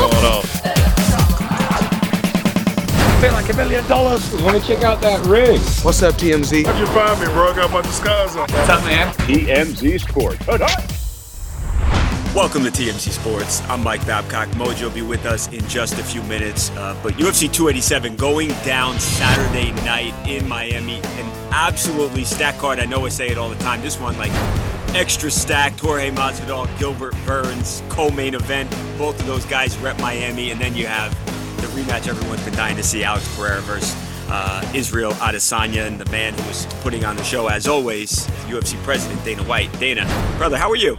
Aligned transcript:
going 0.00 0.24
on? 0.24 0.42
Feel 3.20 3.32
like 3.32 3.52
a 3.52 3.56
million 3.56 3.86
dollars. 3.86 4.32
Want 4.42 4.60
to 4.60 4.66
check 4.66 4.82
out 4.82 5.00
that 5.02 5.24
rig? 5.26 5.60
What's 5.82 6.02
up, 6.02 6.14
TMZ? 6.14 6.64
How'd 6.64 6.78
you 6.78 6.86
find 6.86 7.20
me, 7.20 7.26
bro? 7.26 7.50
I 7.50 7.56
got 7.56 7.68
a 7.68 7.72
bunch 7.72 7.86
of 7.86 7.92
scars 7.92 8.34
on. 8.36 8.48
What's 8.48 8.68
up, 8.70 8.82
man? 8.84 9.12
TMZ 9.14 10.00
Sports. 10.00 10.46
Welcome 12.34 12.62
to 12.62 12.70
TMZ 12.70 13.10
Sports. 13.10 13.60
I'm 13.68 13.82
Mike 13.82 14.06
Babcock. 14.06 14.48
Mojo 14.50 14.84
will 14.84 14.90
be 14.90 15.02
with 15.02 15.26
us 15.26 15.48
in 15.52 15.66
just 15.68 15.98
a 15.98 16.04
few 16.04 16.22
minutes. 16.22 16.70
Uh, 16.70 16.98
but 17.02 17.14
UFC 17.14 17.52
287 17.52 18.16
going 18.16 18.48
down 18.64 18.98
Saturday 19.00 19.72
night 19.84 20.14
in 20.26 20.48
Miami. 20.48 20.96
An 20.96 21.30
absolutely 21.50 22.24
stacked 22.24 22.58
card. 22.58 22.78
I 22.78 22.86
know 22.86 23.04
I 23.04 23.10
say 23.10 23.28
it 23.28 23.36
all 23.36 23.50
the 23.50 23.56
time. 23.56 23.82
This 23.82 24.00
one, 24.00 24.16
like, 24.16 24.30
extra 24.94 25.30
stacked. 25.30 25.80
Jorge 25.80 26.10
Masvidal, 26.10 26.66
Gilbert 26.78 27.14
Burns, 27.24 27.82
co-main 27.88 28.34
event. 28.34 28.70
Both 28.98 29.18
of 29.20 29.26
those 29.26 29.44
guys 29.46 29.76
rep 29.78 29.98
Miami. 30.00 30.50
And 30.50 30.60
then 30.60 30.74
you 30.74 30.86
have 30.86 31.12
the 31.56 31.66
rematch 31.68 32.08
everyone's 32.08 32.44
been 32.44 32.54
dying 32.54 32.76
to 32.76 32.82
see, 32.82 33.04
Alex 33.04 33.28
Pereira 33.36 33.60
versus 33.62 33.94
uh, 34.28 34.70
Israel 34.74 35.12
Adesanya, 35.14 35.86
and 35.86 36.00
the 36.00 36.10
man 36.10 36.34
who 36.34 36.46
was 36.48 36.66
putting 36.82 37.04
on 37.04 37.16
the 37.16 37.24
show, 37.24 37.48
as 37.48 37.66
always, 37.66 38.26
UFC 38.48 38.80
President 38.82 39.22
Dana 39.24 39.42
White. 39.44 39.72
Dana, 39.80 40.04
brother, 40.38 40.56
how 40.56 40.70
are 40.70 40.76
you? 40.76 40.98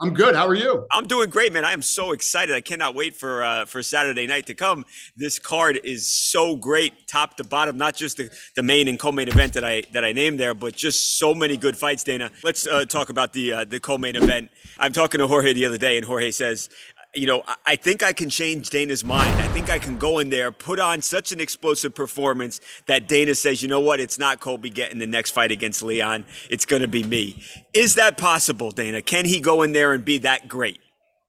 I'm 0.00 0.14
good. 0.14 0.36
How 0.36 0.46
are 0.46 0.54
you? 0.54 0.86
I'm 0.92 1.08
doing 1.08 1.28
great, 1.28 1.52
man. 1.52 1.64
I 1.64 1.72
am 1.72 1.82
so 1.82 2.12
excited. 2.12 2.54
I 2.54 2.60
cannot 2.60 2.94
wait 2.94 3.16
for 3.16 3.42
uh, 3.42 3.64
for 3.64 3.82
Saturday 3.82 4.28
night 4.28 4.46
to 4.46 4.54
come. 4.54 4.84
This 5.16 5.40
card 5.40 5.80
is 5.82 6.06
so 6.06 6.54
great, 6.54 7.08
top 7.08 7.36
to 7.38 7.44
bottom. 7.44 7.76
Not 7.76 7.96
just 7.96 8.16
the, 8.16 8.30
the 8.54 8.62
main 8.62 8.86
and 8.86 8.96
co-main 8.96 9.26
event 9.26 9.54
that 9.54 9.64
I 9.64 9.82
that 9.92 10.04
I 10.04 10.12
named 10.12 10.38
there, 10.38 10.54
but 10.54 10.76
just 10.76 11.18
so 11.18 11.34
many 11.34 11.56
good 11.56 11.76
fights. 11.76 12.04
Dana, 12.04 12.30
let's 12.44 12.64
uh, 12.68 12.84
talk 12.84 13.08
about 13.08 13.32
the 13.32 13.52
uh, 13.52 13.64
the 13.64 13.80
co-main 13.80 14.14
event. 14.14 14.52
I'm 14.78 14.92
talking 14.92 15.18
to 15.18 15.26
Jorge 15.26 15.52
the 15.52 15.66
other 15.66 15.78
day, 15.78 15.96
and 15.96 16.06
Jorge 16.06 16.30
says, 16.30 16.68
you 17.14 17.26
know, 17.26 17.42
I- 17.66 17.76
think 17.76 18.02
I 18.02 18.12
can 18.12 18.28
change 18.30 18.70
Dana's 18.70 19.04
mind. 19.04 19.34
I 19.40 19.48
think 19.48 19.70
I 19.70 19.78
can 19.78 19.98
go 19.98 20.18
in 20.18 20.30
there, 20.30 20.52
put 20.52 20.78
on 20.78 21.00
such 21.02 21.32
an 21.32 21.40
explosive 21.40 21.94
performance 21.94 22.60
that 22.86 23.08
Dana 23.08 23.34
says, 23.34 23.62
you 23.62 23.68
know 23.68 23.80
what, 23.80 24.00
it's 24.00 24.18
not 24.18 24.40
Colby 24.40 24.70
getting 24.70 24.98
the 24.98 25.06
next 25.06 25.30
fight 25.30 25.50
against 25.50 25.82
Leon. 25.82 26.24
It's 26.50 26.66
going 26.66 26.82
to 26.82 26.88
be 26.88 27.02
me. 27.02 27.42
Is 27.72 27.94
that 27.94 28.18
possible, 28.18 28.70
Dana? 28.70 29.00
Can 29.02 29.24
he 29.24 29.40
go 29.40 29.62
in 29.62 29.72
there 29.72 29.92
and 29.92 30.04
be 30.04 30.18
that 30.18 30.48
great? 30.48 30.80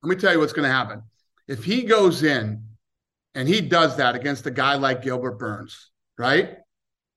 Let 0.03 0.09
me 0.09 0.15
tell 0.15 0.33
you 0.33 0.39
what's 0.39 0.53
going 0.53 0.67
to 0.67 0.73
happen. 0.73 1.01
If 1.47 1.63
he 1.63 1.83
goes 1.83 2.23
in 2.23 2.63
and 3.35 3.47
he 3.47 3.61
does 3.61 3.95
that 3.97 4.15
against 4.15 4.45
a 4.45 4.51
guy 4.51 4.75
like 4.75 5.01
Gilbert 5.01 5.39
Burns, 5.39 5.91
right? 6.17 6.57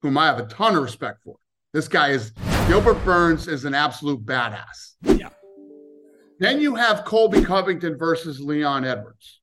Whom 0.02 0.16
I 0.18 0.26
have 0.26 0.38
a 0.38 0.46
ton 0.46 0.76
of 0.76 0.82
respect 0.82 1.22
for. 1.24 1.36
This 1.72 1.88
guy 1.88 2.10
is 2.10 2.32
Gilbert 2.68 3.02
Burns 3.04 3.48
is 3.48 3.64
an 3.64 3.74
absolute 3.74 4.24
badass. 4.24 4.94
Yeah. 5.02 5.28
Then 6.42 6.60
you 6.60 6.74
have 6.74 7.04
Colby 7.04 7.44
Covington 7.44 7.96
versus 7.96 8.40
Leon 8.40 8.84
Edwards. 8.84 9.40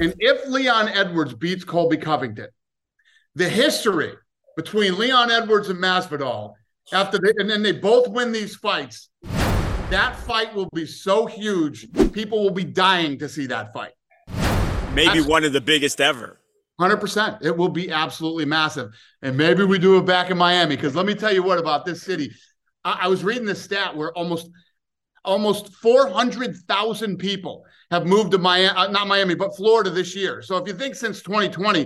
And 0.00 0.14
if 0.18 0.48
Leon 0.48 0.88
Edwards 0.88 1.34
beats 1.34 1.64
Colby 1.64 1.98
Covington, 1.98 2.48
the 3.34 3.46
history 3.46 4.14
between 4.56 4.96
Leon 4.96 5.30
Edwards 5.30 5.68
and 5.68 5.78
Masvidal 5.78 6.54
after 6.94 7.18
they, 7.18 7.34
and 7.36 7.50
then 7.50 7.62
they 7.62 7.72
both 7.72 8.08
win 8.08 8.32
these 8.32 8.56
fights, 8.56 9.10
that 9.90 10.16
fight 10.16 10.54
will 10.54 10.70
be 10.72 10.86
so 10.86 11.26
huge, 11.26 11.92
people 12.12 12.42
will 12.42 12.50
be 12.50 12.64
dying 12.64 13.18
to 13.18 13.28
see 13.28 13.44
that 13.48 13.74
fight. 13.74 13.92
Maybe 14.94 15.20
one 15.20 15.44
of 15.44 15.52
the 15.52 15.60
biggest 15.60 16.00
ever. 16.00 16.40
100%. 16.80 17.44
It 17.44 17.54
will 17.54 17.68
be 17.68 17.90
absolutely 17.90 18.46
massive. 18.46 18.94
And 19.20 19.36
maybe 19.36 19.62
we 19.64 19.78
do 19.78 19.98
it 19.98 20.06
back 20.06 20.30
in 20.30 20.38
Miami. 20.38 20.74
Because 20.74 20.96
let 20.96 21.04
me 21.04 21.14
tell 21.14 21.34
you 21.34 21.42
what 21.42 21.58
about 21.58 21.84
this 21.84 22.02
city. 22.02 22.32
I, 22.82 23.00
I 23.02 23.08
was 23.08 23.22
reading 23.22 23.44
this 23.44 23.62
stat 23.62 23.94
where 23.94 24.10
almost 24.12 24.48
almost 25.24 25.72
400,000 25.76 27.16
people 27.18 27.64
have 27.90 28.06
moved 28.06 28.32
to 28.32 28.38
Miami, 28.38 28.68
uh, 28.76 28.88
not 28.90 29.06
Miami, 29.08 29.34
but 29.34 29.56
Florida 29.56 29.90
this 29.90 30.14
year. 30.14 30.42
So 30.42 30.56
if 30.56 30.66
you 30.66 30.74
think 30.74 30.94
since 30.94 31.22
2020, 31.22 31.82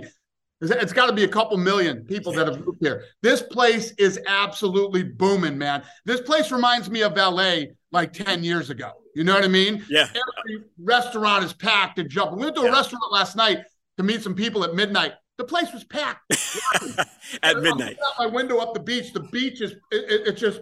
it's- 0.61 0.93
got 0.93 1.05
to 1.07 1.13
be 1.13 1.23
a 1.23 1.27
couple 1.27 1.55
million 1.57 2.03
people 2.05 2.33
that 2.33 2.47
have 2.47 2.65
moved 2.65 2.79
here. 2.81 3.05
This 3.21 3.41
place 3.41 3.91
is 3.97 4.19
absolutely 4.27 5.03
booming, 5.03 5.57
man. 5.57 5.83
This 6.05 6.19
place 6.21 6.51
reminds 6.51 6.89
me 6.89 7.01
of 7.01 7.15
LA 7.15 7.67
like 7.91 8.11
10 8.13 8.43
years 8.43 8.69
ago. 8.69 8.91
You 9.15 9.23
know 9.23 9.33
what 9.33 9.43
I 9.43 9.47
mean? 9.47 9.85
Yeah. 9.89 10.07
Every 10.09 10.63
restaurant 10.81 11.43
is 11.45 11.53
packed 11.53 11.97
and 11.99 12.09
jumping. 12.09 12.39
We 12.39 12.45
went 12.45 12.55
to 12.57 12.61
a 12.63 12.65
Yeah. 12.65 12.71
restaurant 12.71 13.11
last 13.11 13.35
night 13.35 13.63
to 13.97 14.03
meet 14.03 14.21
some 14.21 14.35
people 14.35 14.63
at 14.63 14.73
midnight. 14.75 15.13
The 15.37 15.45
place 15.45 15.71
was 15.73 15.85
packed. 15.85 16.21
At 17.43 17.61
midnight. 17.61 17.97
my 18.17 18.25
window 18.25 18.57
up 18.57 18.73
the 18.73 18.79
beach. 18.81 19.13
The 19.13 19.21
beach 19.21 19.61
is 19.61 19.71
it, 19.71 20.11
it- 20.11 20.27
it's 20.27 20.41
just 20.41 20.59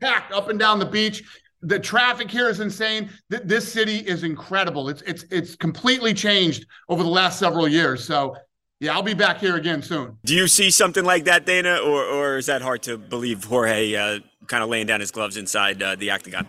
packed 0.00 0.32
up 0.32 0.48
and 0.48 0.58
down 0.58 0.78
the 0.78 0.86
beach. 0.86 1.22
The 1.66 1.80
traffic 1.80 2.30
here 2.30 2.48
is 2.48 2.60
insane. 2.60 3.10
Th- 3.30 3.42
this 3.44 3.70
city 3.70 3.96
is 3.98 4.22
incredible. 4.22 4.88
It's 4.88 5.02
it's 5.02 5.24
it's 5.30 5.56
completely 5.56 6.14
changed 6.14 6.64
over 6.88 7.02
the 7.02 7.08
last 7.08 7.38
several 7.40 7.66
years. 7.66 8.04
So 8.04 8.36
yeah, 8.78 8.94
I'll 8.94 9.02
be 9.02 9.14
back 9.14 9.38
here 9.40 9.56
again 9.56 9.82
soon. 9.82 10.16
Do 10.24 10.34
you 10.34 10.46
see 10.46 10.70
something 10.70 11.04
like 11.04 11.24
that, 11.24 11.44
Dana, 11.44 11.78
or, 11.78 12.04
or 12.04 12.36
is 12.36 12.46
that 12.46 12.62
hard 12.62 12.82
to 12.84 12.96
believe 12.96 13.42
Jorge 13.44 13.94
uh, 13.96 14.20
kind 14.46 14.62
of 14.62 14.68
laying 14.68 14.86
down 14.86 15.00
his 15.00 15.10
gloves 15.10 15.36
inside 15.36 15.82
uh, 15.82 15.96
the 15.96 16.10
octagon? 16.10 16.46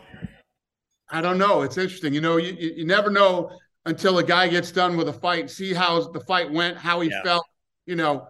I 1.10 1.22
don't 1.22 1.38
know. 1.40 1.64
It's 1.64 1.78
interesting. 1.78 2.14
You 2.14 2.22
know, 2.22 2.38
you, 2.38 2.54
you 2.54 2.74
you 2.78 2.86
never 2.86 3.10
know 3.10 3.58
until 3.88 4.20
a 4.20 4.24
guy 4.24 4.48
gets 4.50 4.72
done 4.72 4.98
with 4.98 5.08
a 5.08 5.14
fight, 5.14 5.50
see 5.50 5.74
how 5.74 6.12
the 6.12 6.20
fight 6.20 6.52
went, 6.52 6.78
how 6.78 7.00
he 7.00 7.10
Yeah. 7.10 7.24
felt. 7.24 7.46
You 7.88 7.96
know, 7.96 8.28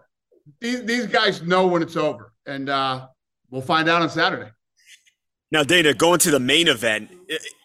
these 0.62 0.84
these 0.84 1.08
guys 1.08 1.42
know 1.42 1.68
when 1.68 1.82
it's 1.82 1.98
over, 1.98 2.32
and 2.46 2.70
uh, 2.70 3.08
we'll 3.50 3.62
find 3.62 3.90
out 3.90 4.02
on 4.04 4.10
Saturday. 4.10 4.52
Now, 5.52 5.64
Dana, 5.64 5.94
going 5.94 6.20
to 6.20 6.32
the 6.32 6.40
main 6.40 6.68
event, 6.68 7.10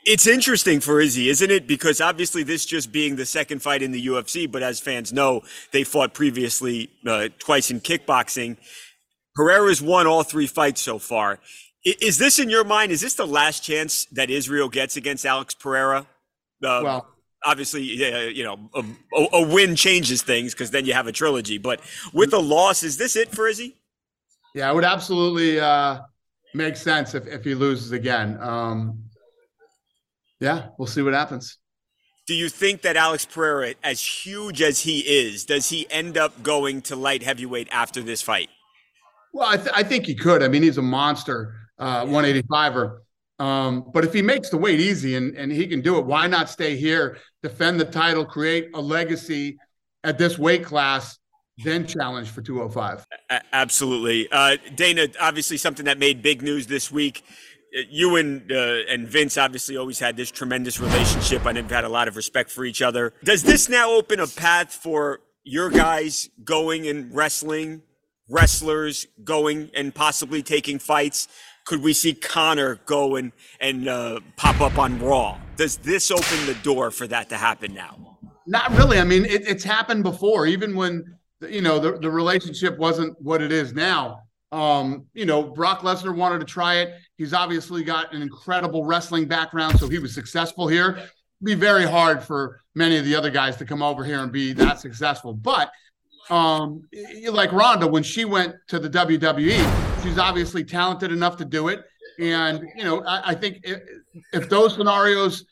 it's 0.04 0.26
interesting 0.26 0.81
for 0.81 1.00
Izzy, 1.00 1.28
isn't 1.28 1.50
it? 1.50 1.66
Because 1.66 2.00
obviously, 2.00 2.44
this 2.44 2.65
just 2.65 2.93
being 2.93 3.16
the 3.16 3.26
second 3.26 3.60
fight 3.60 3.82
in 3.82 3.91
the 3.91 4.06
UFC, 4.06 4.50
but 4.50 4.62
as 4.62 4.78
fans 4.78 5.12
know, 5.12 5.43
they 5.72 5.82
fought 5.82 6.15
previously 6.15 6.91
uh, 7.06 7.28
twice 7.38 7.70
in 7.70 7.81
kickboxing. 7.81 8.56
Pereira's 9.34 9.82
won 9.82 10.06
all 10.06 10.22
three 10.22 10.47
fights 10.47 10.81
so 10.81 10.98
far. 10.98 11.41
Is 11.84 12.19
this 12.19 12.38
in 12.38 12.48
your 12.48 12.62
mind? 12.62 12.93
Is 12.93 13.00
this 13.00 13.15
the 13.15 13.26
last 13.26 13.65
chance 13.65 14.04
that 14.12 14.31
Israel 14.31 14.69
gets 14.69 14.97
against 14.97 15.26
Alex 15.26 15.54
Pereira? 15.54 16.06
Uh, 16.62 16.81
Well, 16.84 17.09
obviously, 17.44 18.12
uh, 18.12 18.20
you 18.28 18.44
know, 18.44 18.70
a, 18.75 18.84
a, 19.16 19.28
a 19.43 19.49
win 19.49 19.75
changes 19.75 20.22
things 20.22 20.54
because 20.54 20.70
then 20.70 20.84
you 20.87 20.93
have 20.93 21.09
a 21.09 21.12
trilogy. 21.12 21.59
But 21.59 21.81
with 22.12 22.32
a 22.32 22.38
loss, 22.38 22.84
is 22.84 22.99
this 22.99 23.16
it 23.16 23.31
for 23.31 23.49
Izzy? 23.49 23.76
Yeah, 24.54 24.69
I 24.69 24.72
would 24.72 24.84
absolutely 24.84 25.59
uh, 25.59 26.00
make 26.55 26.77
sense 26.77 27.15
if, 27.15 27.27
if 27.27 27.45
he 27.45 27.55
loses 27.55 27.93
again. 27.93 28.39
Um, 28.41 29.05
yeah, 30.41 30.69
we'll 30.79 30.89
see 30.89 31.03
what 31.03 31.15
happens. 31.15 31.59
Do 32.27 32.35
you 32.35 32.49
think 32.49 32.83
that 32.83 32.97
Alex 32.97 33.27
Pereira, 33.27 33.75
as 33.83 34.03
huge 34.03 34.62
as 34.62 34.81
he 34.81 35.01
is, 35.01 35.45
does 35.45 35.71
he 35.71 35.87
end 35.91 36.17
up 36.17 36.43
going 36.43 36.83
to 36.83 36.97
light 36.97 37.23
heavyweight 37.23 37.69
after 37.73 38.01
this 38.01 38.23
fight? 38.23 38.49
Well, 39.33 39.49
I, 39.49 39.57
th- 39.57 39.71
I 39.75 39.83
think 39.83 40.07
he 40.07 40.15
could. 40.15 40.43
I 40.43 40.49
mean, 40.49 40.62
he's 40.62 40.79
a 40.79 40.83
monster, 40.83 41.55
uh, 41.79 42.05
185er. 42.05 42.99
Um, 43.39 43.91
but 43.93 44.05
if 44.05 44.12
he 44.12 44.23
makes 44.23 44.51
the 44.51 44.57
weight 44.57 44.79
easy 44.79 45.17
and, 45.17 45.37
and 45.37 45.51
he 45.51 45.67
can 45.67 45.81
do 45.81 45.99
it, 45.99 46.07
why 46.07 46.29
not 46.29 46.49
stay 46.49 46.77
here, 46.77 47.19
defend 47.43 47.81
the 47.81 47.85
title, 47.85 48.25
create 48.25 48.69
a 48.75 48.81
legacy 48.81 49.59
at 50.05 50.17
this 50.17 50.39
weight 50.39 50.65
class, 50.65 51.19
then 51.65 51.87
challenge 51.87 52.29
for 52.31 52.43
205? 52.43 53.07
A- 53.31 53.41
absolutely. 53.53 54.29
Uh, 54.31 54.57
Dana, 54.75 55.09
obviously 55.21 55.57
something 55.57 55.85
that 55.87 55.99
made 55.99 56.23
big 56.23 56.43
news 56.43 56.67
this 56.67 56.91
week. 56.91 57.23
Uh, 57.77 57.83
You 57.91 58.17
and 58.17 58.51
uh, 58.53 58.81
and 58.89 59.09
Vince 59.09 59.39
obviously 59.39 59.77
always 59.77 59.99
had 59.99 60.17
this 60.17 60.31
tremendous 60.31 60.81
relationship. 60.81 61.47
I 61.47 61.53
you've 61.53 61.71
had 61.71 61.85
a 61.85 61.89
lot 61.89 62.09
of 62.09 62.17
respect 62.17 62.51
for 62.51 62.65
each 62.65 62.83
other. 62.83 63.12
Does 63.25 63.43
this 63.43 63.69
now 63.69 63.91
open 63.93 64.21
a 64.21 64.27
path 64.27 64.73
for 64.73 65.21
your 65.45 65.71
guys 65.71 66.29
going 66.45 66.87
and 66.87 67.15
wrestling, 67.15 67.83
wrestlers 68.29 69.07
going 69.25 69.71
and 69.75 69.95
possibly 69.95 70.43
taking 70.43 70.79
fights? 70.79 71.29
Could 71.65 71.83
we 71.83 71.93
see 71.93 72.12
Conor 72.15 72.81
go 72.87 73.15
and, 73.17 73.31
and 73.61 73.89
uh, 73.89 74.19
pop 74.37 74.61
up 74.61 74.79
on 74.79 74.99
Raw? 75.01 75.39
Does 75.57 75.77
this 75.77 76.11
open 76.11 76.47
the 76.47 76.57
door 76.62 76.91
for 76.91 77.07
that 77.07 77.29
to 77.29 77.37
happen 77.37 77.73
now? 77.73 78.19
Not 78.49 78.73
really. 78.73 78.99
I 78.99 79.05
mean, 79.05 79.25
it, 79.25 79.47
it's 79.47 79.62
happened 79.62 80.03
before, 80.03 80.47
even 80.47 80.75
when 80.75 81.05
you 81.50 81.61
know 81.61 81.79
the, 81.79 81.99
the 81.99 82.11
relationship 82.11 82.79
wasn't 82.79 83.21
what 83.21 83.43
it 83.43 83.53
is 83.53 83.73
now. 83.73 84.21
Um, 84.53 85.06
you 85.15 85.25
know, 85.25 85.43
Brock 85.43 85.81
Lesnar 85.81 86.15
wanted 86.15 86.41
to 86.41 86.44
try 86.44 86.77
it. 86.77 86.94
He's 87.17 87.33
obviously 87.33 87.83
got 87.83 88.12
an 88.12 88.21
incredible 88.21 88.85
wrestling 88.85 89.27
background, 89.27 89.79
so 89.79 89.89
he 89.89 89.99
was 89.99 90.15
successful 90.15 90.69
here. 90.69 90.91
It'd 90.99 91.11
be 91.43 91.55
very 91.55 91.87
hard 91.87 92.23
for 92.23 92.61
many 92.75 92.99
of 92.99 93.05
the 93.05 93.15
other 93.15 93.31
guys 93.31 93.56
to 93.56 93.65
come 93.65 93.83
over 93.83 94.05
here 94.05 94.21
and 94.21 94.31
be 94.31 94.53
that 94.55 94.79
successful. 94.79 95.33
But 95.33 95.73
um, 96.29 96.87
like 97.31 97.50
Ronda, 97.53 97.87
when 97.87 98.03
she 98.03 98.27
went 98.27 98.55
to 98.69 98.79
the 98.79 98.91
WWE, 98.91 100.03
she's 100.03 100.19
obviously 100.19 100.65
talented 100.65 101.12
enough 101.12 101.38
to 101.38 101.45
do 101.47 101.69
it. 101.69 101.81
And 102.21 102.62
you 102.77 102.85
know, 102.85 103.03
I, 103.05 103.31
I 103.31 103.35
think 103.35 103.61
if, 103.65 103.81
if 104.35 104.49
those 104.50 104.75
scenarios 104.75 105.47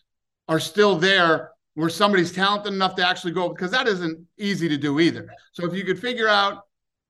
are 0.46 0.60
still 0.60 0.96
there, 0.96 1.50
where 1.80 1.88
somebody's 1.88 2.30
talented 2.30 2.72
enough 2.74 2.94
to 2.96 3.06
actually 3.06 3.32
go, 3.32 3.48
because 3.48 3.70
that 3.70 3.88
isn't 3.88 4.18
easy 4.38 4.68
to 4.68 4.76
do 4.76 5.00
either. 5.00 5.26
So 5.52 5.66
if 5.66 5.74
you 5.74 5.84
could 5.84 5.98
figure 5.98 6.28
out, 6.28 6.64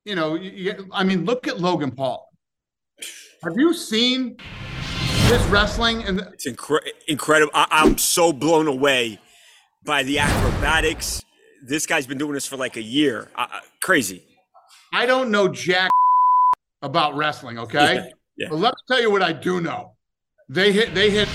you 0.04 0.14
know, 0.14 0.36
you, 0.36 0.88
I 0.92 1.02
mean, 1.04 1.24
look 1.24 1.48
at 1.48 1.60
Logan 1.60 1.90
Paul. 1.90 2.26
Have 3.42 3.54
you 3.56 3.74
seen 3.74 4.36
his 5.26 5.44
wrestling? 5.46 6.04
And 6.04 6.20
It's 6.32 6.46
incre- 6.46 6.88
incredible. 7.08 7.50
I- 7.54 7.66
I'm 7.70 7.98
so 7.98 8.32
blown 8.32 8.68
away 8.68 9.18
by 9.84 10.02
the 10.04 10.18
acrobatics, 10.20 11.24
this 11.66 11.86
guy's 11.86 12.06
been 12.06 12.18
doing 12.18 12.34
this 12.34 12.46
for 12.46 12.56
like 12.56 12.76
a 12.76 12.82
year. 12.82 13.28
Uh 13.34 13.46
crazy. 13.82 14.22
I 14.92 15.06
don't 15.06 15.30
know 15.30 15.48
jack 15.48 15.90
about 16.82 17.16
wrestling, 17.16 17.58
okay? 17.58 17.94
Yeah, 17.94 18.08
yeah. 18.36 18.48
But 18.50 18.56
let 18.56 18.74
me 18.74 18.80
tell 18.88 19.00
you 19.00 19.10
what 19.10 19.22
I 19.22 19.32
do 19.32 19.60
know. 19.60 19.94
They 20.48 20.72
hit 20.72 20.94
they 20.94 21.10
hit 21.10 21.28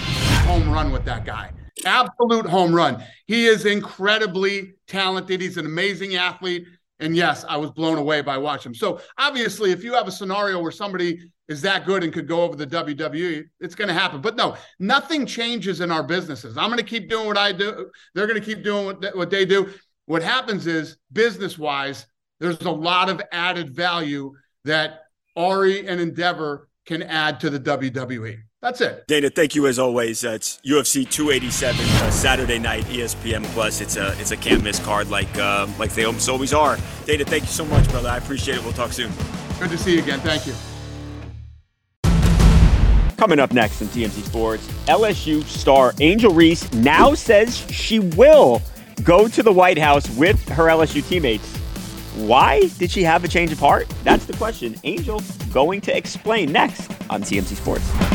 home 0.47 0.69
run 0.69 0.91
with 0.91 1.05
that 1.05 1.25
guy. 1.25 1.51
Absolute 1.83 2.45
home 2.45 2.73
run. 2.73 3.03
He 3.27 3.47
is 3.47 3.65
incredibly 3.65 4.75
talented. 4.87 5.41
He's 5.41 5.57
an 5.57 5.65
amazing 5.65 6.15
athlete. 6.15 6.65
And 6.99 7.15
yes, 7.15 7.43
I 7.47 7.57
was 7.57 7.71
blown 7.71 7.97
away 7.97 8.21
by 8.21 8.37
watching 8.37 8.69
him. 8.69 8.75
So 8.75 9.01
obviously, 9.17 9.71
if 9.71 9.83
you 9.83 9.93
have 9.93 10.07
a 10.07 10.11
scenario 10.11 10.61
where 10.61 10.71
somebody 10.71 11.19
is 11.49 11.61
that 11.61 11.85
good 11.85 12.03
and 12.03 12.13
could 12.13 12.27
go 12.27 12.41
over 12.41 12.55
the 12.55 12.65
WWE, 12.65 13.43
it's 13.59 13.75
going 13.75 13.89
to 13.89 13.93
happen. 13.93 14.21
But 14.21 14.37
no, 14.37 14.55
nothing 14.79 15.25
changes 15.25 15.81
in 15.81 15.91
our 15.91 16.03
businesses. 16.03 16.57
I'm 16.57 16.67
going 16.69 16.77
to 16.77 16.85
keep 16.85 17.09
doing 17.09 17.27
what 17.27 17.37
I 17.37 17.51
do. 17.51 17.91
They're 18.13 18.27
going 18.27 18.39
to 18.39 18.45
keep 18.45 18.63
doing 18.63 18.85
what, 18.85 19.15
what 19.15 19.29
they 19.29 19.45
do. 19.45 19.69
What 20.05 20.23
happens 20.23 20.67
is, 20.67 20.97
business 21.11 21.57
wise, 21.57 22.05
there's 22.39 22.61
a 22.61 22.71
lot 22.71 23.09
of 23.09 23.21
added 23.31 23.75
value 23.75 24.33
that 24.63 25.01
Ari 25.35 25.87
and 25.87 25.99
Endeavor 25.99 26.69
can 26.85 27.03
add 27.03 27.39
to 27.41 27.49
the 27.49 27.59
WWE. 27.59 28.37
That's 28.65 28.81
it. 28.81 29.05
Dana, 29.05 29.29
thank 29.29 29.53
you 29.53 29.67
as 29.67 29.77
always. 29.77 30.25
Uh, 30.25 30.31
it's 30.31 30.59
UFC 30.65 31.07
287 31.07 31.85
uh, 31.85 32.09
Saturday 32.09 32.57
night, 32.57 32.83
ESPN 32.85 33.43
Plus. 33.53 33.79
It's 33.79 33.95
a 33.95 34.19
it's 34.19 34.31
a 34.31 34.37
can't 34.37 34.63
miss 34.63 34.79
card 34.79 35.07
like 35.07 35.27
uh, 35.37 35.67
like 35.77 35.93
they 35.93 36.05
almost 36.05 36.27
always 36.27 36.51
are. 36.51 36.79
Dana, 37.05 37.25
thank 37.25 37.43
you 37.43 37.49
so 37.49 37.63
much, 37.65 37.87
brother. 37.91 38.09
I 38.09 38.17
appreciate 38.17 38.57
it. 38.57 38.63
We'll 38.63 38.73
talk 38.73 38.91
soon. 38.91 39.11
Good 39.59 39.69
to 39.69 39.77
see 39.77 39.93
you 39.93 39.99
again. 40.01 40.19
Thank 40.21 40.47
you. 40.47 40.53
Coming 43.17 43.37
up 43.37 43.53
next 43.53 43.83
on 43.83 43.87
TMZ 43.89 44.23
Sports, 44.23 44.65
LSU 44.87 45.43
star 45.43 45.93
Angel 45.99 46.33
Reese 46.33 46.73
now 46.73 47.13
says 47.13 47.55
she 47.71 47.99
will 47.99 48.63
go 49.03 49.27
to 49.27 49.43
the 49.43 49.53
White 49.53 49.77
House 49.77 50.09
with 50.17 50.43
her 50.49 50.63
LSU 50.63 51.07
teammates. 51.07 51.55
Why 52.15 52.61
did 52.79 52.89
she 52.89 53.03
have 53.03 53.23
a 53.23 53.27
change 53.27 53.51
of 53.51 53.59
heart? 53.59 53.87
That's 54.03 54.25
the 54.25 54.33
question. 54.33 54.75
Angel 54.83 55.21
going 55.51 55.81
to 55.81 55.95
explain 55.95 56.51
next 56.51 56.89
on 57.11 57.21
TMZ 57.21 57.57
Sports. 57.57 58.14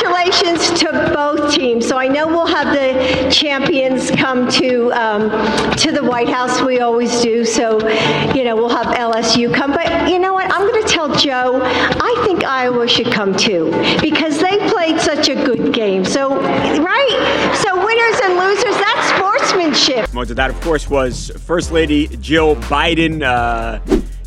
Congratulations 0.00 0.80
to 0.80 0.92
both 1.14 1.52
teams. 1.52 1.86
So 1.86 1.98
I 1.98 2.08
know 2.08 2.26
we'll 2.26 2.46
have 2.46 2.68
the 2.68 3.30
champions 3.30 4.10
come 4.10 4.48
to 4.52 4.90
um, 4.92 5.30
to 5.76 5.92
the 5.92 6.02
White 6.02 6.28
House. 6.28 6.62
We 6.62 6.80
always 6.80 7.20
do. 7.20 7.44
So 7.44 7.86
you 8.34 8.44
know 8.44 8.56
we'll 8.56 8.70
have 8.70 8.86
LSU 8.86 9.54
come. 9.54 9.72
But 9.72 10.08
you 10.08 10.18
know 10.18 10.32
what? 10.32 10.50
I'm 10.50 10.66
going 10.66 10.82
to 10.82 10.88
tell 10.88 11.14
Joe. 11.14 11.60
I 11.62 12.22
think 12.24 12.44
Iowa 12.44 12.88
should 12.88 13.12
come 13.12 13.36
too 13.36 13.70
because 14.00 14.40
they 14.40 14.70
played 14.70 14.98
such 15.00 15.28
a 15.28 15.34
good 15.34 15.74
game. 15.74 16.06
So 16.06 16.40
right. 16.40 17.60
So 17.62 17.84
winners 17.84 18.20
and 18.24 18.38
losers. 18.38 18.76
That's 18.80 19.08
sportsmanship. 19.16 20.14
Most 20.14 20.30
of 20.30 20.36
that, 20.36 20.48
of 20.48 20.58
course, 20.62 20.88
was 20.88 21.30
First 21.40 21.72
Lady 21.72 22.08
Jill 22.16 22.56
Biden. 22.56 23.22
Uh, 23.22 23.80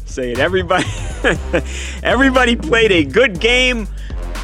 saying 0.05 0.37
everybody, 0.37 0.85
everybody 2.03 2.55
played 2.55 2.91
a 2.91 3.03
good 3.03 3.39
game. 3.39 3.87